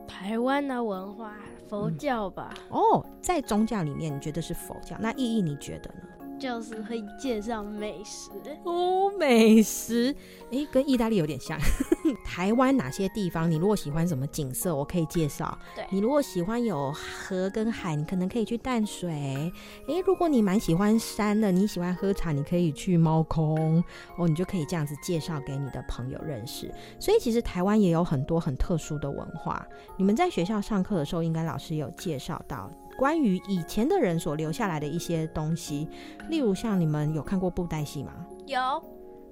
[0.08, 1.36] 台湾的文化，
[1.70, 2.54] 佛教吧。
[2.70, 2.78] 嗯。
[2.78, 4.96] 哦，在宗教里面，你觉得是佛教？
[5.00, 6.15] 那意义你觉得呢？
[6.40, 8.30] 就是会介绍美食
[8.64, 10.16] 哦，美食，
[10.52, 11.60] 哎、欸，跟意大利有点像。
[12.24, 13.50] 台湾哪些地方？
[13.50, 15.58] 你如果喜欢什么景色，我可以介绍。
[15.76, 19.10] 对，你如果喜欢有河跟海，你可能可以去淡水。
[19.10, 23.84] 哎、欸，如果你蛮喜欢山的，你喜欢喝茶，你可以去猫空
[24.18, 26.72] 哦，你就可以这样子介绍给你的朋友认识。
[27.00, 29.66] 所以其实台湾也有很多很特殊的文化。
[29.98, 32.70] 你们在学校上课的时候，应该老师有介绍到。
[32.98, 35.88] 关于以前的人所留下来的一些东西，
[36.30, 38.14] 例如像你们有看过布袋戏吗？
[38.46, 38.60] 有。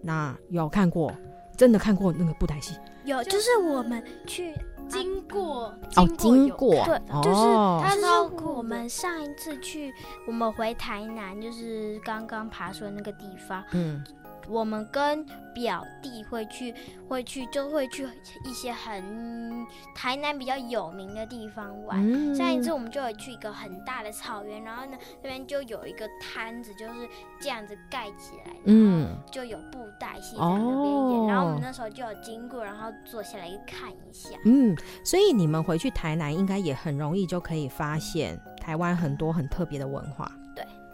[0.02, 1.14] 那有看过，
[1.56, 2.76] 真的看过那个布袋戏？
[3.06, 4.54] 有，就是我们去
[4.88, 7.42] 经过哦，经过对，就是
[7.82, 9.94] 他包括我们上一次去，
[10.28, 14.04] 我们回台南，就是刚刚爬出的那个地方，嗯。
[14.48, 16.74] 我们跟表弟会去，
[17.08, 18.08] 会去，就会去
[18.44, 22.00] 一些很台南比较有名的地方玩。
[22.02, 27.08] 嗯、上一次我们就有去一个很大的草原，然后呢，那边就有一个摊子，就是
[27.40, 31.22] 这样子盖起来，嗯，就有布袋戏在那边演。
[31.22, 34.30] 哦、然后我们那时候就有经过，然后坐下来看一下。
[34.46, 40.30] 嗯，所以你们回去台南应该也很容易就可以发现台湾很多很特别的文化。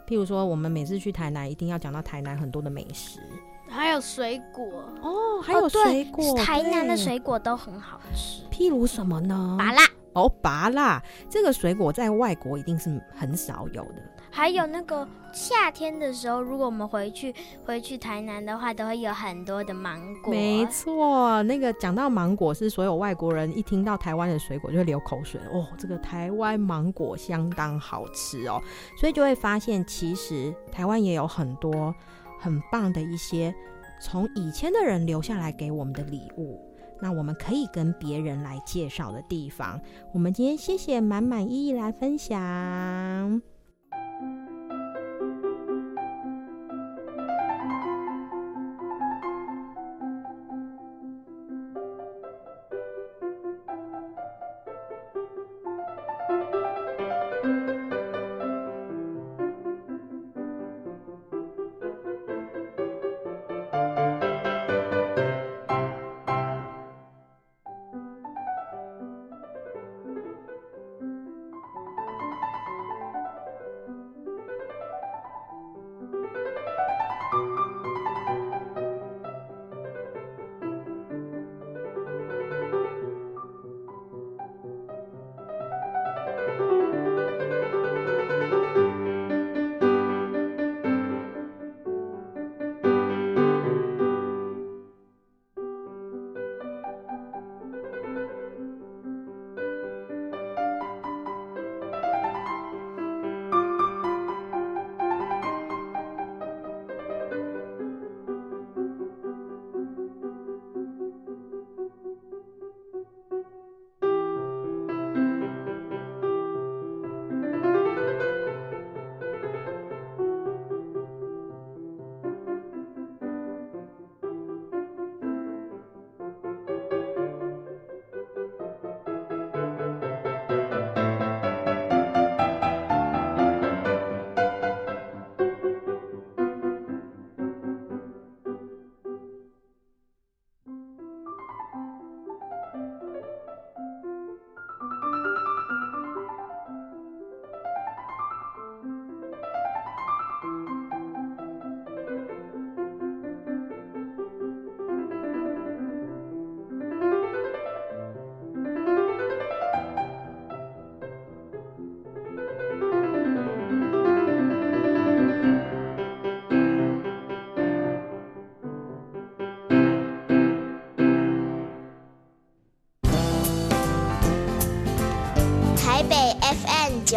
[0.10, 0.18] 对。
[0.18, 3.20] 譬如说，我们每次去台南，一定要讲到台南很多的美食，
[3.70, 4.66] 还有水果
[5.02, 8.44] 哦，还有水果，哦、台南的水果都很好吃。
[8.52, 9.56] 譬如什么呢？
[9.60, 9.80] 芭乐
[10.14, 14.02] 哦，芭乐这个水果在外国一定是很少有的。
[14.40, 20.32] 还有那个夏天的时候，如果我们回去回去台南的话，都会有很多的芒果。
[20.32, 25.68] 没错，那个讲到芒果，是所有外国人一听到台湾的水果就会流口水哦。
[25.78, 28.62] 这个台湾芒果相当好吃哦，
[28.98, 31.94] 所以就会发现，其实台湾也有很多
[32.40, 33.54] 很棒的一些
[34.02, 36.66] 从以前的人留下来给我们的礼物。
[37.02, 39.82] 那我们可以跟别人来介绍的地方，
[40.14, 43.42] 我们今天谢谢满满依依来分享。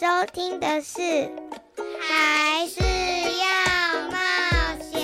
[0.00, 1.02] 收听的是
[2.00, 2.80] 《还是
[3.36, 3.44] 要
[4.08, 4.16] 冒
[4.80, 4.98] 险》。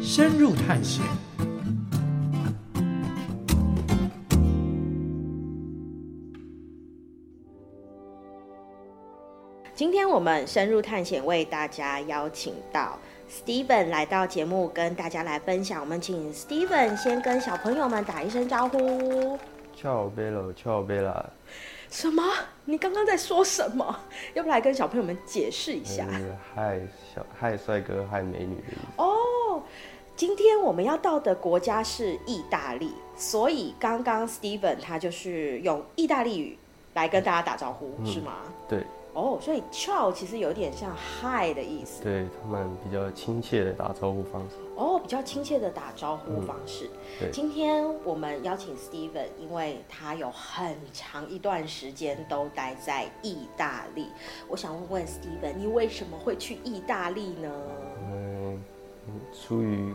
[0.00, 1.04] 深入探险。
[9.74, 12.96] 今天我们深入探险，为大家邀请到。
[13.30, 15.80] Steven 来到节目，跟大家来分享。
[15.80, 19.38] 我们请 Steven 先跟小朋友们打一声招呼。
[19.74, 21.32] 俏贝了，俏贝了。
[21.90, 22.22] 什么？
[22.64, 23.98] 你刚刚在说什么？
[24.34, 26.06] 要不来跟小朋友们解释一下？
[26.54, 26.80] 嗨，
[27.14, 28.62] 小嗨，帅哥，嗨，美女。
[28.96, 29.14] 哦
[29.50, 29.62] ，oh,
[30.14, 36.56] 今天我们要到的国家是意大利，所以刚刚 Steven 他就是用意大利语
[36.94, 38.32] 来跟大家打招呼，嗯、是吗？
[38.68, 38.84] 对。
[39.16, 44.56] 哦，oh, 所以 ciao 其实有点像 hi 的意思，对他们比较亲切的打招呼方式。
[44.76, 46.84] 哦，oh, 比较亲切的打招呼方式。
[46.92, 54.08] 嗯、对，今天我们邀请 Steven，因为他有很长一段时间都待在意大利。
[54.48, 57.50] 我想问问 Steven，你为什么会去意大利呢？
[58.10, 58.60] 嗯，
[59.32, 59.94] 出于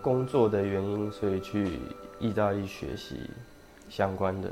[0.00, 1.80] 工作的原因，所以去
[2.20, 3.16] 意大利学习
[3.88, 4.48] 相关的。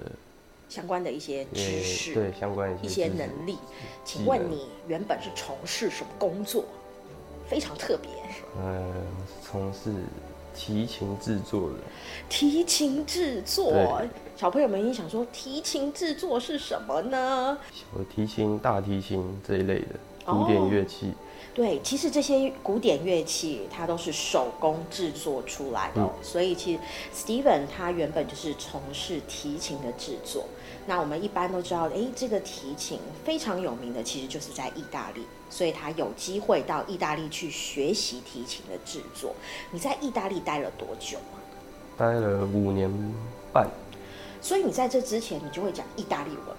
[0.70, 3.58] 相关的一些知识，对相关一些能力，
[4.04, 6.64] 请问你原本是从事什么工作？
[7.48, 8.08] 非常特别。
[8.56, 8.94] 呃，
[9.42, 9.92] 从事
[10.54, 11.74] 提琴制作的。
[12.28, 14.00] 提琴制作，
[14.36, 17.58] 小朋友们一定想说，提琴制作是什么呢？
[17.72, 19.86] 小提琴、大提琴这一类的
[20.24, 21.08] 古典乐器。
[21.08, 26.80] 哦对，其实这些古典乐器它都是手工制作出来的，嗯、所以其实
[27.12, 30.46] Steven 他原本就是从事提琴的制作。
[30.86, 39.34] 那我们一般都知道，哎，这个提琴非常有名的，其实就是在意大利，所以他有机会到意大利去学习提琴的制作。
[39.70, 41.36] 你在意大利待了多久啊？
[41.96, 42.90] 待了五年
[43.52, 43.68] 半。
[44.42, 46.56] 所以你在这之前，你就会讲意大利文？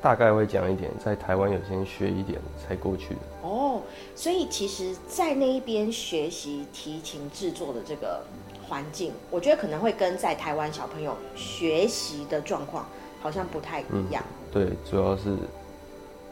[0.00, 3.20] 大概会讲一点，在台湾有先学一点才过去的。
[3.42, 3.82] 哦，
[4.14, 8.22] 所以其实，在那一边学习提琴制作的这个
[8.66, 12.88] 环境，我觉得可能会跟在台湾小朋友学习的状况
[13.20, 14.22] 好像不太一样。
[14.22, 15.36] 嗯，对，主要是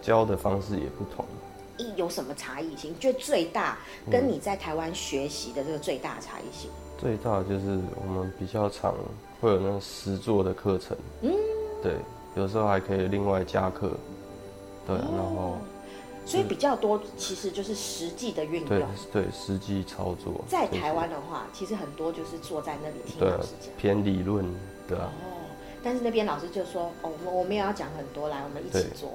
[0.03, 1.24] 教的方式也不同。
[1.76, 2.95] 一有什么差异性？
[2.99, 3.78] 就最大
[4.11, 6.70] 跟你在台湾学习的这个最大差异性？
[6.70, 8.95] 嗯，最大就是我们比较常
[9.41, 10.97] 会有那个实作的课程。
[11.22, 11.32] 嗯，
[11.82, 11.95] 对。
[12.36, 13.91] 有时候还可以另外加课，
[14.86, 15.57] 对，哦、然后，
[16.24, 20.45] 所以比较多其实就是实际的运用，对对，实际操作。
[20.47, 24.45] 在台湾的话，其实很多就是坐在那里听老师讲，偏理论，
[24.86, 25.11] 对啊。
[25.24, 25.38] 哦，
[25.82, 29.10] 但是那边老师就说，哦，我们也要讲很多，来，我们一起做。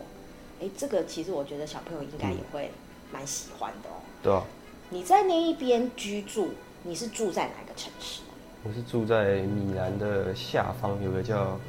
[0.60, 2.72] 哎对，这个其实我觉得小朋友应该也会
[3.12, 4.02] 蛮喜欢的哦。
[4.22, 4.44] 对啊。
[4.90, 6.50] 你在那一边居住，
[6.84, 8.22] 你是住在哪个城市？
[8.64, 11.60] 我是住在米兰的下方，有个叫。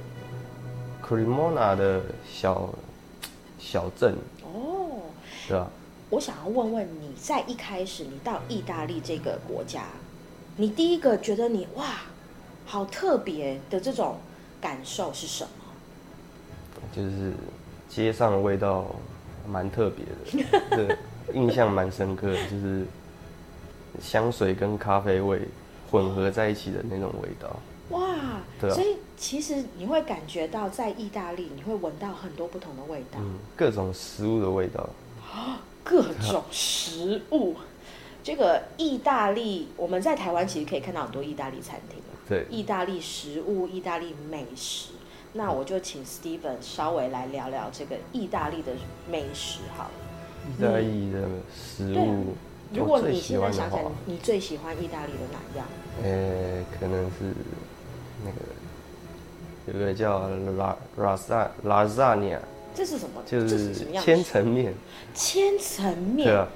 [1.07, 2.71] Cremona 的小
[3.59, 5.03] 小镇哦，
[5.47, 5.71] 对啊。
[6.09, 9.85] 我想要问问你在一开始你到意大利这个国家，
[10.57, 11.85] 你第一个觉得你哇，
[12.65, 14.17] 好特别的这种
[14.65, 15.51] 感受是什么？
[16.91, 17.35] 就是
[17.87, 18.87] 街上的味道
[19.47, 20.07] 蛮特别
[20.43, 20.97] 的， 对，
[21.35, 22.87] 印象蛮深刻的，就是
[24.01, 25.43] 香水跟咖啡味
[25.91, 27.55] 混合在一起的那种味道。
[27.91, 34.89] 哇，对啊，所以其实你会感觉到在意大利，你会闻到很多不同的味道，嗯，各种食物的味道，
[35.85, 37.55] 各种食物。
[38.23, 41.99] 这个意大利，我们在台湾其实可以看到很多意大利餐厅，
[42.29, 44.91] 对，意大利食物、意大利美食。
[45.33, 48.73] 那我就请 Steven 稍微来聊聊这个意大利的
[49.11, 49.91] 美食好了。
[50.49, 52.35] 意大利的食物，
[52.73, 55.67] 如果你现在想想，你最喜欢意大利的哪样？
[56.03, 57.35] 呃，可能是。
[58.25, 62.41] 那个有个叫拉拉萨拉萨尼亚，
[62.75, 63.21] 这是什么？
[63.27, 64.73] 就是千层面。
[65.13, 66.27] 千层面。
[66.29, 66.49] 对啊。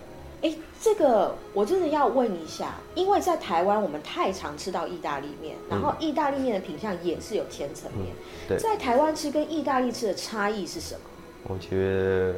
[0.42, 8.14] 哎，这个我真的要问一下，因为在台湾我们太常吃到意大利面，然后意大利面的品相也是有千层面。
[8.46, 8.56] 对。
[8.58, 11.00] 在台湾吃跟意大利吃的差异是什么？
[11.44, 12.34] 我觉得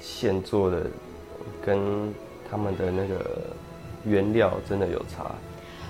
[0.00, 0.86] 现做的
[1.64, 2.14] 跟
[2.48, 3.40] 他们的那个
[4.04, 5.34] 原料真的有差。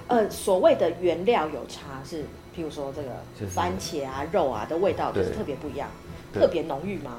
[0.09, 2.23] 呃，所谓的原料有差是，
[2.57, 5.89] 譬如说这个番茄啊、肉啊的味道就是特别不一样，
[6.33, 7.19] 特别浓郁吗？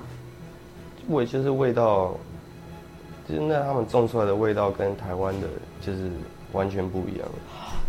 [1.10, 2.16] 味就是味道，
[3.28, 5.48] 就是那他们种出来的味道跟台湾的
[5.82, 6.10] 就是
[6.52, 7.28] 完全不一样。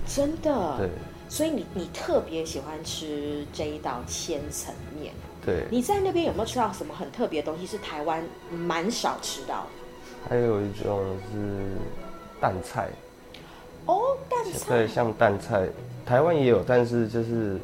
[0.07, 0.77] 真的？
[0.79, 0.89] 对。
[1.29, 5.13] 所以你你特别喜欢吃这一道千层面？
[5.45, 5.65] 对。
[5.71, 9.67] 你在那边有没有吃到什么很特别的东西是台湾蛮少吃到？
[10.29, 11.77] 还有一种是
[12.41, 12.89] 淡菜。
[13.87, 15.67] 哦，淡菜对，像淡菜，
[16.07, 17.59] 台湾也有，但是就是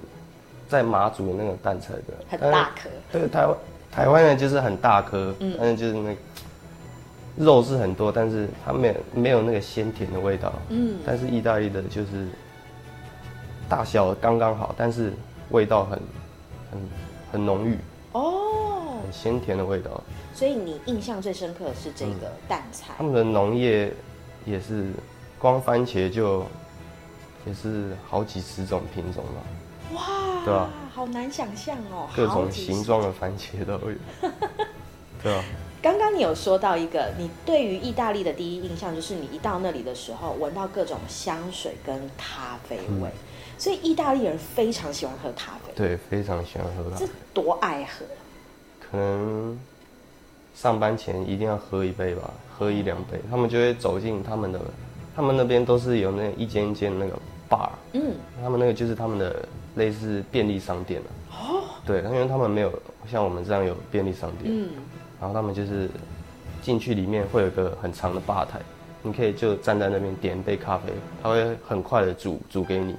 [0.69, 2.91] 在马祖的那个淡菜的，很大颗。
[3.13, 3.57] 对，台湾
[3.91, 6.17] 台湾的就是很大颗，嗯，但是就是那个
[7.37, 10.99] 肉是很多，但是它没有没有那个鲜甜的味道，嗯。
[11.05, 12.29] 但是意大利的就是
[13.69, 15.13] 大小刚刚好，但是
[15.51, 15.99] 味道很
[16.71, 16.81] 很
[17.33, 17.79] 很浓郁
[18.13, 20.03] 哦，很鲜甜的味道。
[20.35, 23.93] 所以你印象最深刻的是这个蛋菜，嗯、他们的农业
[24.45, 24.93] 也是。
[25.41, 26.45] 光番茄就
[27.47, 30.69] 也是好几十种品种了，哇，对吧？
[30.93, 33.97] 好难想象哦，各种形状的番茄都有，
[35.23, 35.43] 对啊。
[35.83, 43.13] 刚刚你有说到一个，你对于意大利的第一印象就是你一到那里的时候闻到各种香水跟咖啡味，嗯、
[43.57, 48.05] 所以意大利人非常喜欢喝咖啡，对，非常喜欢喝咖啡，这多爱喝？
[48.79, 49.59] 可能
[50.55, 54.61] 上班前一定要喝一杯吧，喝一两杯，他们就会走进他们的。
[55.17, 57.13] 他们那边都是有那一间一间那个
[57.49, 61.07] bar，嗯，他们那个就是他们的类似便利商店了。
[61.33, 62.73] 哦，对，因为他们没有
[63.11, 64.69] 像我们这样有便利商店，嗯，
[65.21, 65.89] 然后他们就是
[66.63, 68.59] 进去里面会有一个很长的吧台，
[69.03, 70.93] 你可以就站在那边点一杯咖啡，
[71.23, 72.97] 他会很快的煮煮给你，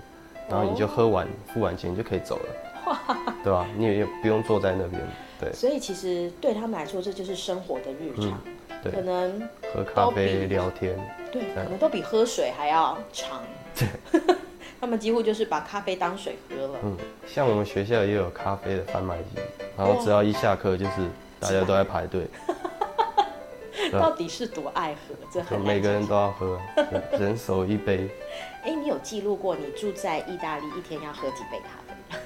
[0.49, 2.99] 然后你就喝完付完钱就可以走了，哇，
[3.43, 3.67] 对吧？
[3.75, 5.01] 你也不用坐在那边，
[5.39, 5.51] 对。
[5.53, 8.29] 所以其实对他们来说，这就是生活的日常。
[8.29, 8.53] 嗯
[8.83, 10.97] 对可能喝咖啡聊天，
[11.31, 13.39] 对，可能都比喝水还要长。
[13.75, 13.87] 对，
[14.81, 16.79] 他们几乎就是把咖啡当水喝了。
[16.83, 16.97] 嗯，
[17.27, 19.39] 像我们学校也有咖啡的贩卖机，
[19.77, 20.93] 然后只要一下课就是
[21.41, 22.27] 大家都在排队。
[23.91, 25.15] 到底是多爱喝？
[25.33, 26.59] 这很每个人都要喝，
[27.19, 28.09] 人手一杯。
[28.63, 32.17] 哎、欸，你有记录过你住在意大利一天要喝几杯咖啡吗？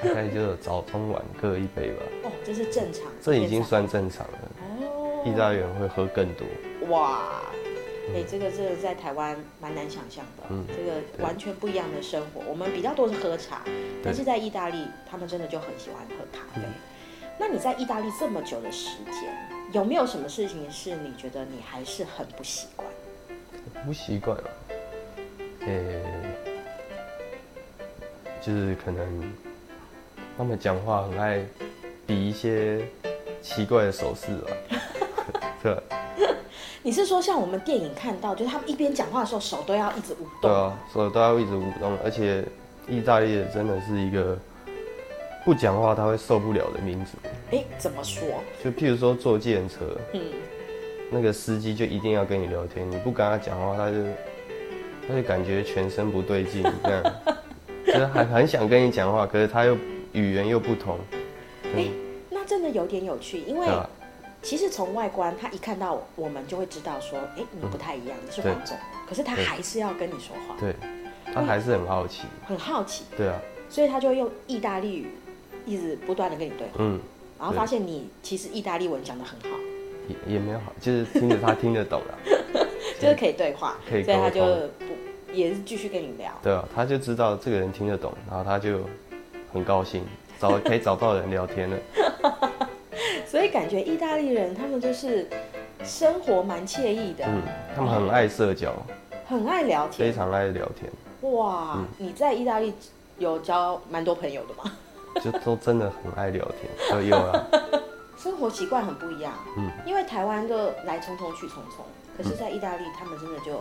[0.02, 2.02] 大概就早中晚各一杯吧。
[2.22, 3.02] 哦，这是正常。
[3.20, 4.38] 这已经算正常了。
[4.62, 5.22] 哦。
[5.26, 6.46] 意大利人会喝更多。
[6.88, 7.42] 哇。
[8.12, 10.44] 哎、欸，这个这个在台湾蛮难想象的。
[10.48, 10.64] 嗯。
[10.68, 13.62] 这个完全不一样的生活，我们比较多是喝茶，
[14.02, 16.62] 但是在意大利，他们真的就很喜欢喝咖啡。
[16.64, 16.72] 嗯、
[17.40, 19.34] 那你在意大利这么久的时间，
[19.72, 22.86] 有没有什么事情是你觉得你还是很不习惯？
[23.86, 24.44] 不习惯啊。
[25.60, 26.02] 呃、欸，
[28.42, 29.32] 就是可能
[30.36, 31.42] 他们讲话很爱
[32.06, 32.86] 比一些
[33.40, 34.50] 奇怪的手势吧。
[35.64, 35.78] 对。
[36.82, 40.50] 你是说像我们电影看到，就是他们一边讲话的时候手都要一直舞动？
[40.50, 42.44] 对啊，手都要一直舞动，而且
[42.86, 44.38] 意大利人真的是一个
[45.44, 47.12] 不讲话他会受不了的民族。
[47.50, 48.22] 哎、欸，怎么说？
[48.62, 50.20] 就譬如说坐计程车，嗯，
[51.10, 53.96] 那个司机就一定要跟你聊天，你不跟他讲话，他就。
[55.08, 57.02] 他就感觉全身不对劲，这样，
[57.84, 59.76] 就是很很想跟你讲话，可是他又
[60.12, 60.96] 语言又不同。
[61.64, 61.90] 哎、欸，
[62.30, 63.66] 那真的有点有趣，因为
[64.40, 68.76] 其实从外观，他一看到我们就会知道说，哎、欸，你不太一样，你是黄种，
[69.08, 70.54] 可是他还是要跟你说话。
[70.60, 70.76] 对，
[71.34, 72.22] 他还是很好奇。
[72.46, 73.02] 很好奇。
[73.16, 73.34] 对啊。
[73.68, 75.08] 所以他就用意大利语
[75.66, 77.00] 一直不断的跟你对话，嗯，
[77.38, 79.58] 然后发现你其实意大利文讲的很好。
[80.08, 82.18] 也也没有好，就是听着他听得懂了，
[83.00, 84.40] 就是可以对话，可以，所以他就
[84.78, 84.86] 不。
[85.32, 88.80] 也是继续跟你聊，对啊，他就知道这个人听得懂，然后他就
[89.52, 90.02] 很高兴，
[90.40, 91.76] 找可以找到人聊天了。
[93.24, 95.28] 所以感觉意大利人他们就是
[95.84, 97.42] 生活蛮惬意的，嗯，
[97.76, 98.74] 他们很爱社交，
[99.24, 100.90] 很爱聊天，非常爱聊天。
[101.32, 102.74] 哇，嗯、你在意大利
[103.18, 104.76] 有交蛮多朋友的吗？
[105.22, 107.46] 就都真的很爱聊天，都有啊。
[108.16, 111.82] 生活习惯很不一样，嗯，因为台湾就来匆匆去匆匆，
[112.16, 113.60] 可是在意大利他们真的就。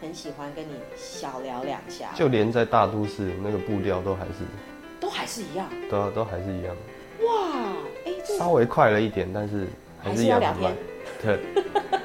[0.00, 4.46] 很喜欢跟你小聊两下，就连在大都市那个步调都还是，
[5.00, 6.76] 都还是一样，对啊，都还是一样。
[7.26, 7.72] 哇，
[8.06, 9.66] 哎、欸，稍微快了一点，但是
[10.00, 10.72] 还是，要聊天。
[11.20, 11.40] 对，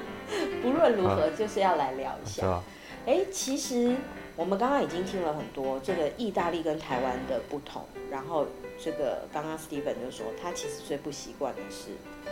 [0.63, 2.59] 不论如何，就是要来聊一下。
[3.31, 3.95] 其实
[4.35, 8.47] 我们刚刚已经听了很多这个意大利跟台湾的不同，然后
[8.83, 11.91] 这个刚刚 Steven 就说他其实最不习惯的是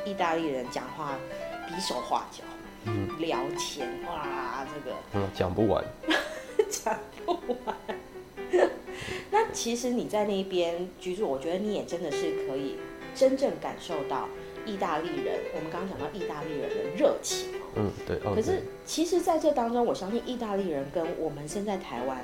[0.09, 1.17] 意大利人讲话
[1.67, 2.43] 比手画脚。
[2.85, 5.85] 嗯，聊天哇，这个嗯讲不完，
[6.67, 7.75] 讲不完。
[9.29, 12.77] 那其实你在那边居住，我觉得你也真的是可以
[13.13, 14.27] 真正感受到
[14.65, 15.39] 意大利人。
[15.55, 18.17] 我们刚刚讲到意大利人的热情，嗯对。
[18.19, 22.17] 可是其实在这当中，我相信意大利人跟我们现在台湾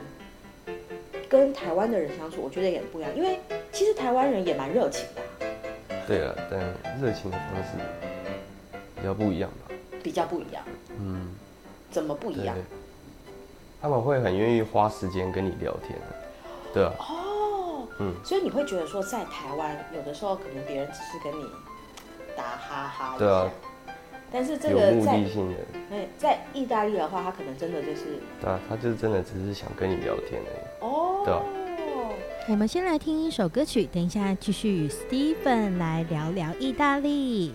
[1.30, 3.16] 跟台湾的人相处，我觉得也不一样。
[3.16, 3.40] 因为
[3.72, 5.22] 其实台湾人也蛮热情的。
[6.08, 6.60] 对啊，但
[7.02, 7.72] 热情的方式
[8.96, 9.76] 比较不一样吧。
[10.04, 10.64] 比较不一样，
[10.98, 11.36] 嗯，
[11.92, 12.56] 怎么不一样？
[13.82, 16.00] 他们会很愿意花时间跟你聊天，
[16.74, 21.46] 对啊，哦，嗯，所以你会觉得说，在台湾有的时候可能别人只是跟你
[22.38, 23.52] 打哈哈，对啊，
[24.32, 25.58] 但是这个有目的性的，
[25.92, 31.42] 哎，在意大利的话，他可能真的就是，对啊，他就是真的只是想跟你聊天而已，哦，对啊。
[32.50, 37.54] 我们先来听一首歌曲，等一下继续与 Steven 来聊聊意大利。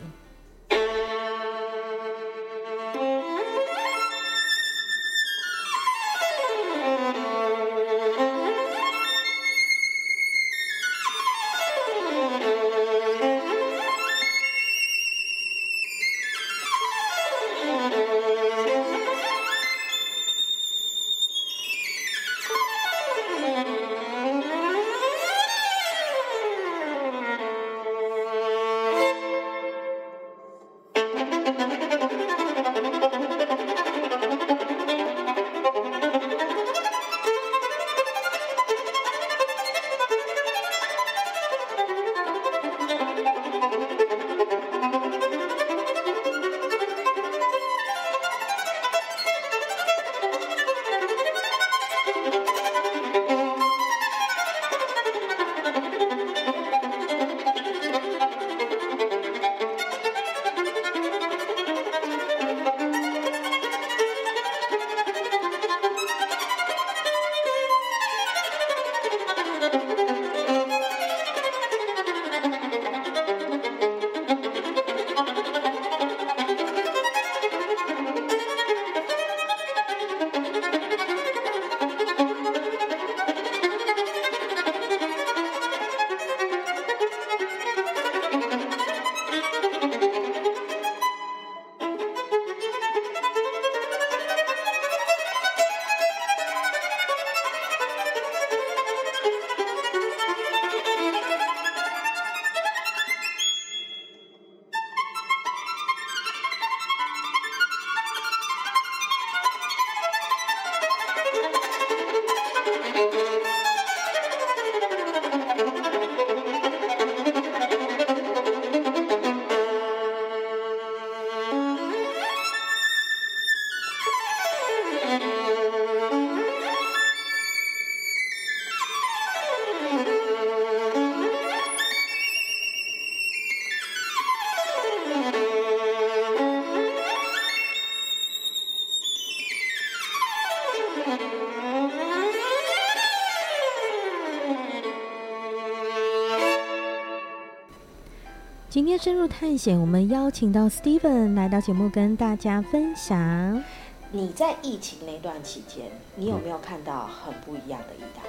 [148.83, 153.62] 今天深入探险，我们邀请到 Steven 来到节目，跟大家分享。
[154.11, 155.85] 你在疫情那段期间，
[156.16, 158.22] 你有没有看到很不一样的意大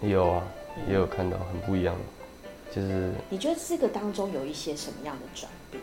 [0.00, 0.08] 利？
[0.08, 0.42] 有啊，
[0.88, 5.82] 也有看到很不一样的，就是你觉得这个当中有一些什么样的转变？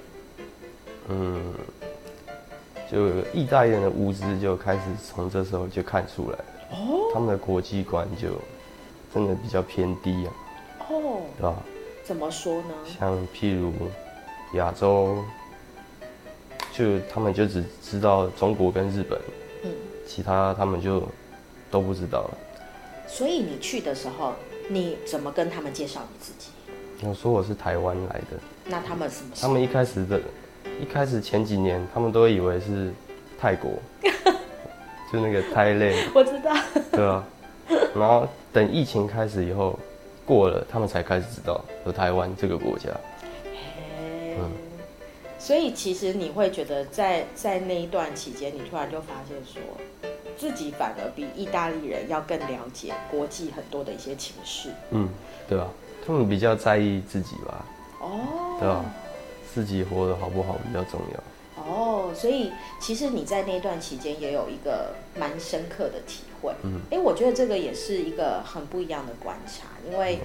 [1.09, 1.53] 嗯，
[2.91, 6.45] 就意大利人的无知就开始从这时候就看出来了。
[6.71, 8.29] 哦，他们的国际观就
[9.13, 10.33] 真的比较偏低啊。
[10.89, 11.55] 哦，对吧？
[12.09, 12.73] 怎么说呢？
[12.99, 13.71] 像譬如
[14.55, 15.23] 亚洲。
[16.71, 19.19] 就他们就只知道中国跟日本，
[19.65, 19.71] 嗯，
[20.07, 21.05] 其他他们就
[21.69, 22.37] 都不知道了。
[23.05, 24.33] 所以你去的时候，
[24.69, 26.51] 你怎么跟他们介绍你自己？
[27.05, 28.39] 我说我是台湾来的。
[28.65, 29.31] 那他们什么？
[29.39, 30.21] 他们一开始的，
[30.79, 32.93] 一开始前几年，他们都以为是
[33.37, 33.73] 泰国，
[35.11, 36.11] 就那个 Thailand。
[36.15, 36.55] 我知道。
[36.91, 37.23] 对啊。
[37.93, 39.77] 然后等疫情开始以后，
[40.29, 42.89] 过了，他们才开始知道有台湾这个国家。
[44.37, 44.51] 嗯。
[45.39, 49.59] 所以其实你会觉得在，在在那一段期间，你突然就发现说，
[50.37, 54.69] 自己反而比意大利人要更了解国际很多的一些情势。
[54.91, 55.09] 嗯，
[55.47, 55.67] 对吧？
[56.05, 57.65] 他们比较在意自己吧。
[57.99, 58.57] 哦。
[58.59, 58.85] 对吧？
[59.51, 61.23] 自己活得好不好比较重要。
[61.69, 66.51] 哦，所以其实你在那段期间也有一个蛮深刻的体会。
[66.63, 66.81] 嗯。
[66.89, 70.19] 哎，我觉得这个也是一个很不一样的观察，因为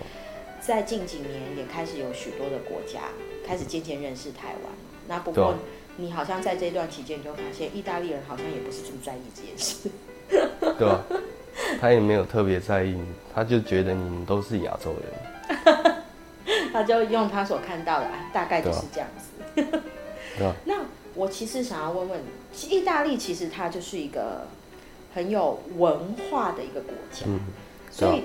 [0.61, 3.01] 在近几年也开始有许多的国家
[3.47, 4.73] 开始渐渐认识台湾。
[5.07, 5.55] 那不过，
[5.97, 9.91] 你好像在这段期间，你就发现意大利人好像也不是这么在意这件事。
[10.79, 11.05] 对啊，
[11.79, 12.99] 他也没有特别在意，
[13.35, 16.03] 他就觉得你们都是亚洲人。
[16.73, 19.63] 他就用他所看到的，大概就是这样子。
[20.39, 20.55] 对啊。
[20.65, 20.75] 那
[21.15, 24.47] 我其实想要问问你，意大利其实它就是一个
[25.15, 27.41] 很有文化的一个国家，嗯，
[27.91, 28.23] 所以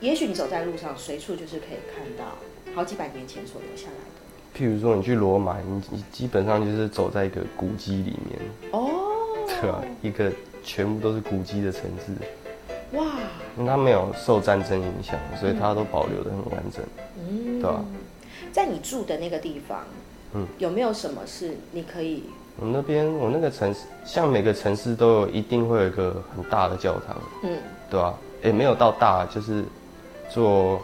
[0.00, 2.36] 也许你走在路上，随处就是可以看到
[2.74, 4.58] 好几百年前所留下来的。
[4.58, 8.40] 譬如说，你去罗马，你你基本上就是走在一个古迹里面
[8.72, 8.90] 哦，
[9.46, 10.32] 对啊，一个
[10.64, 13.04] 全部都是古迹的城市，哇！
[13.66, 16.82] 它没有受战争影响，所以它都保留的很完整，
[17.18, 17.84] 嗯，对吧？
[18.52, 19.84] 在你住的那个地方，
[20.36, 22.24] 嗯，有没有什么是你可以？
[22.60, 27.58] 我那边，我那个城市，像每个城市都有一定会有一个很大的教堂，嗯，
[27.90, 28.14] 对吧？
[28.44, 29.64] 也没有到大，就是
[30.30, 30.80] 做。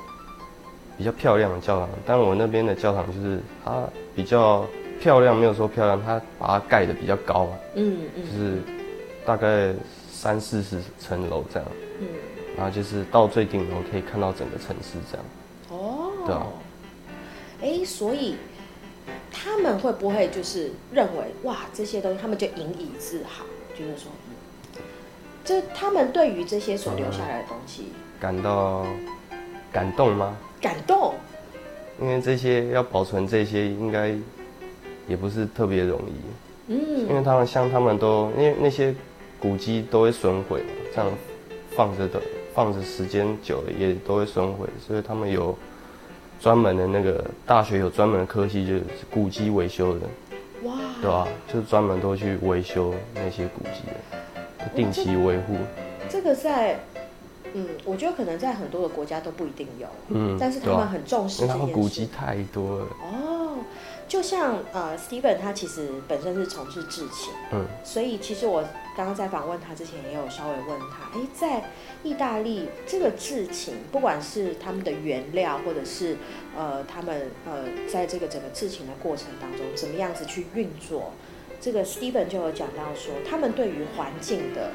[0.99, 3.83] 比较漂亮的教堂，但我那边的教堂就是它
[4.15, 4.65] 比较
[5.01, 8.59] 漂亮，没有说漂亮，它把它盖的比较高嘛，嗯嗯，就是
[9.25, 9.75] 大概
[10.13, 12.07] 三四十层楼这样，嗯，
[12.57, 15.27] 然后就是到最顶楼可以看到整个城市这样，
[15.71, 16.47] 哦，对啊，
[17.63, 18.37] 哎，所以
[19.33, 23.45] 他们会不会就是认为哇这些东西他们就引以自豪，
[23.77, 24.13] 就是说，
[25.45, 27.87] 就他们对于这些所留下来的东西
[28.21, 28.87] 感到
[29.73, 30.37] 感动吗？
[30.61, 31.15] 感动，
[32.01, 34.15] 因为这些要保存这些应该
[35.09, 38.95] 也不是特别容易，嗯，因为他们像他们都因为那些
[39.41, 41.11] 古迹都会损毁嘛，这样
[41.75, 42.21] 放着的
[42.55, 45.57] 放着时间久了也都会损毁，所以他们有
[46.43, 50.01] 专门的那个大学有专门的科系就是古迹维修的，
[50.65, 51.29] 哇，对吧？
[51.47, 55.55] 就是专门都去维修那些古迹的，定期维护。
[56.11, 56.81] 这个在。
[57.55, 61.61] 嗯，我觉得可能在很多的国家都不一定有，嗯，但是他们很重视这件事。
[61.61, 62.87] 因为他们古迹太多了。
[63.03, 63.59] 哦，
[64.09, 68.65] 就像呃，Steven 他其实本身是从事制琴，嗯，所以其实我
[68.97, 71.71] 刚刚在访问他之前也有稍微问他，哎，在
[72.03, 76.17] 意大利这个制琴，不管是他们的原料，或者是
[76.57, 81.13] 呃他们呃在这个整个制琴的过程当中，怎么样子去运作，
[81.61, 84.71] 这个 Steven 就有讲到说，他们对于环境的。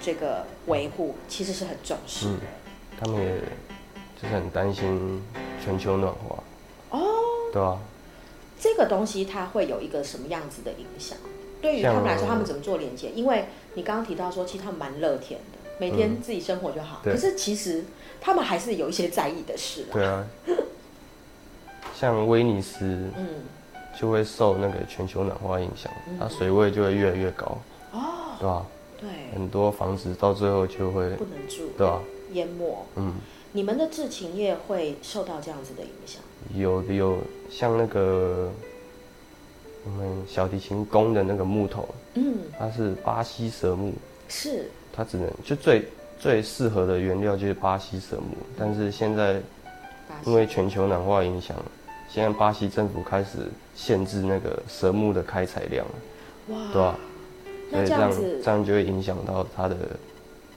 [0.00, 3.32] 这个维护其实是很重视的，嗯，他们也
[4.16, 5.20] 就是很担心
[5.62, 6.42] 全球暖化
[6.90, 7.00] 哦，
[7.52, 7.76] 对啊，
[8.60, 11.18] 这个东西它会有一个什么样子的影响？
[11.60, 13.10] 对于他们来说，他们怎么做连接？
[13.14, 17.00] 因为你刚刚提到说，其实他们蛮乐天的，每天自己生活就好。
[17.04, 17.84] 嗯，可是其实
[18.20, 19.86] 他们还是有一些在意的事。
[19.92, 20.24] 对啊，
[21.94, 23.28] 像威尼斯，嗯，
[23.98, 27.58] 就会受那个全球暖化影响，它水位就会越来越高
[27.92, 28.00] 哦，
[28.38, 28.66] 对吧？
[29.00, 32.00] 对，很多房子到最后就会不能住，对吧？
[32.32, 32.86] 淹没。
[32.96, 33.14] 嗯，
[33.52, 36.22] 你们的制琴业会受到这样子的影响？
[36.54, 37.18] 有的有，
[37.50, 38.50] 像那个
[39.90, 43.92] 我们小提琴弓的那个木头，嗯，它是巴西蛇木，
[44.28, 45.82] 是，它只能就最
[46.18, 49.40] 最适合的原料就是巴西蛇木，但是现在
[50.24, 51.56] 因为全球暖化影响，
[52.08, 53.38] 现在巴西政府开始
[53.74, 55.86] 限制那个蛇木的开采量，
[56.48, 56.98] 哇，对吧？
[57.70, 58.12] 所以这样
[58.44, 59.76] 这样就会影响到它的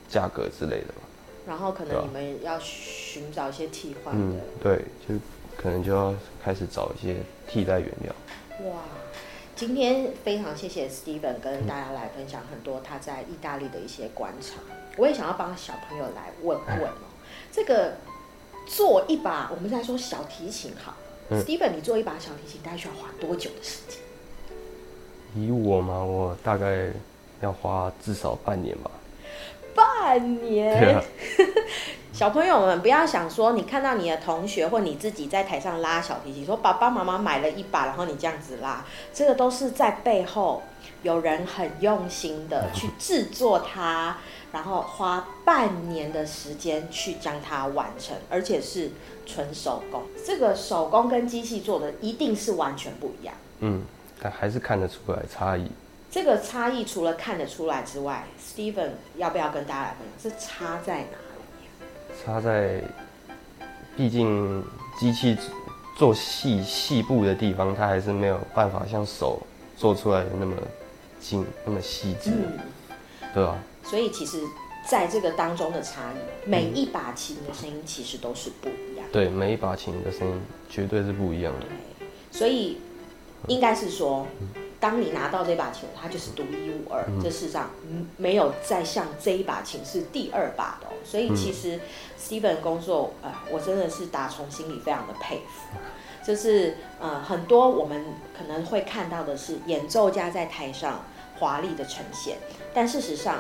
[0.10, 1.02] 价格之类的嘛。
[1.48, 4.22] 然后可能你们要寻找一些替换的。
[4.22, 4.78] 嗯，对，
[5.08, 5.16] 就
[5.58, 6.14] 可能就要
[6.44, 7.16] 开始找一些
[7.48, 8.14] 替代原料。
[8.70, 8.78] 哇，
[9.62, 14.56] 今天非常谢谢 Steven 跟大家来分享很多他在意大利的一些观察。
[14.98, 17.14] 我也想要帮小朋友来问问哦，
[17.52, 17.98] 这个
[18.66, 20.96] 做一把，我们再说小提琴好。
[21.30, 24.00] 嗯，Steven，你做一把小提琴大概需要花多久的时间？
[25.36, 26.88] 以我嘛，我大概
[27.42, 28.90] 要花至少半年吧。
[29.76, 31.00] 半年。
[32.22, 40.62] 小朋友们不要想说，你看到你的同学或你自己在台上拉小提琴，说爸爸妈妈买了一把，然后你这样子拉，这个都是在背后
[41.02, 44.18] 有人很用心的去制作它，
[44.52, 48.92] 然后花半年的时间去将它完成，而且是
[49.26, 50.04] 纯手工。
[50.24, 53.34] 这个手工跟机器做的一定是完全不一样。
[53.62, 53.82] 嗯，
[54.22, 55.66] 但还是看得出来差异。
[56.12, 60.40] 这个差异除了看得出来之外，Steven 要不要跟大家来分享？
[60.40, 61.18] 是差在哪？
[62.24, 62.80] 差在，
[63.98, 64.64] 毕竟
[65.00, 65.36] 机器
[65.98, 69.42] 做细细部的地方，它还是没有办法像手
[69.76, 70.56] 做出来的那么
[71.20, 72.60] 精、那么细致，嗯、
[73.34, 73.58] 对吧？
[73.84, 74.44] 所以其实
[74.88, 79.12] 在这个当中的差异，每一把琴的声音其实都是不一样的。
[79.12, 81.66] 对，每一把琴的声音绝对是不一样的。
[82.32, 82.78] 所以
[83.48, 84.28] 应该是说。
[84.40, 84.48] 嗯
[84.82, 87.06] 当你拿到这把琴，它就是独一无二。
[87.08, 87.70] 嗯、这世上
[88.18, 90.92] 没有再像这一把琴是第二把的、哦。
[91.06, 91.80] 所以其实
[92.20, 95.78] Steven 工作，呃，我真的是打从心里非常的佩服。
[96.26, 98.04] 就是呃，很多我们
[98.36, 101.06] 可能会看到的是演奏家在台上
[101.38, 102.38] 华丽的呈现，
[102.74, 103.38] 但事实上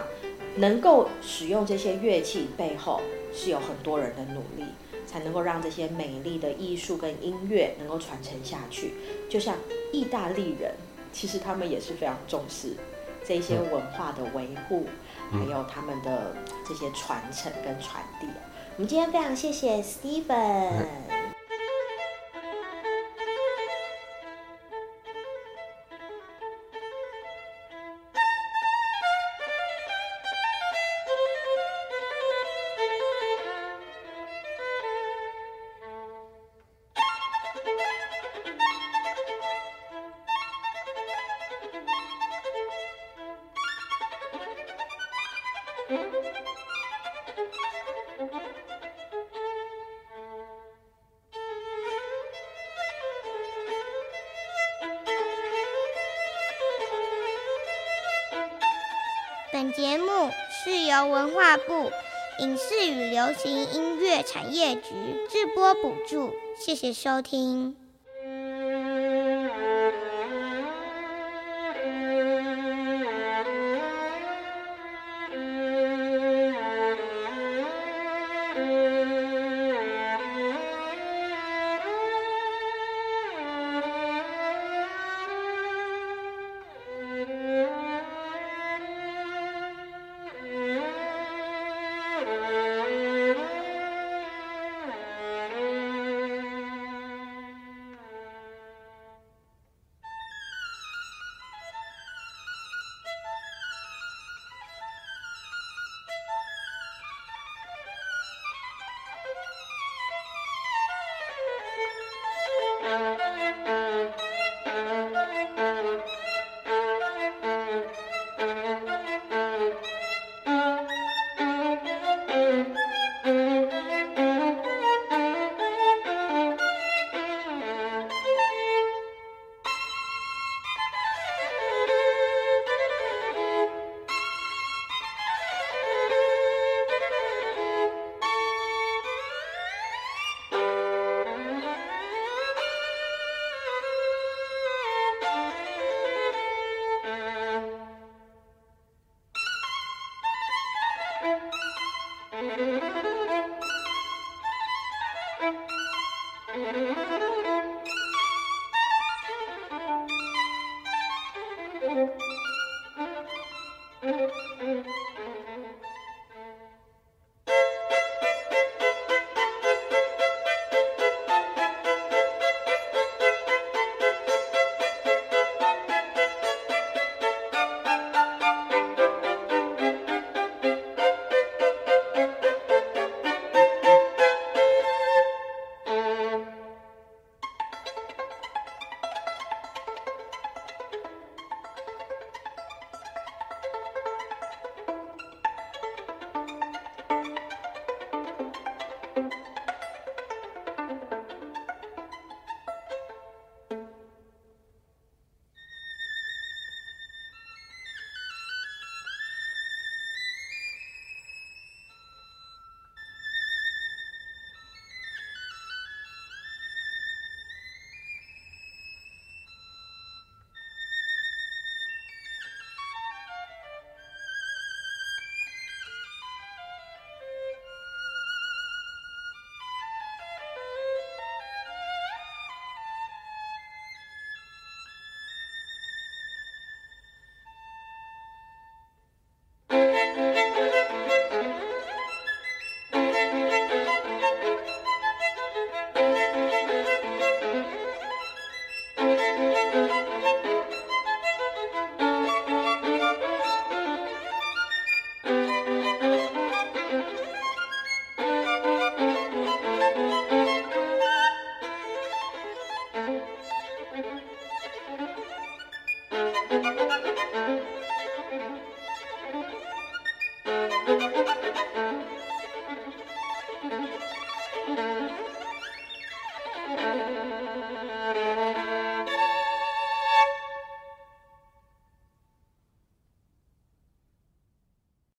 [0.57, 3.01] 能够使用这些乐器背后
[3.33, 4.69] 是有很多人的努力，
[5.07, 8.93] 才能够让这些美丽的艺术跟音乐能够传承下去。
[9.27, 9.55] 就像
[9.91, 10.75] 意大利人。
[11.11, 12.75] 其实他们也是非常重视
[13.25, 14.87] 这些文化的维护，
[15.31, 16.35] 还有他们的
[16.67, 18.27] 这些传承跟传递。
[18.77, 21.20] 我们今天非常谢谢 Steven。
[61.67, 61.91] 部
[62.39, 64.81] 影视与流行音乐产业局
[65.29, 67.80] 制播补助，谢谢收听。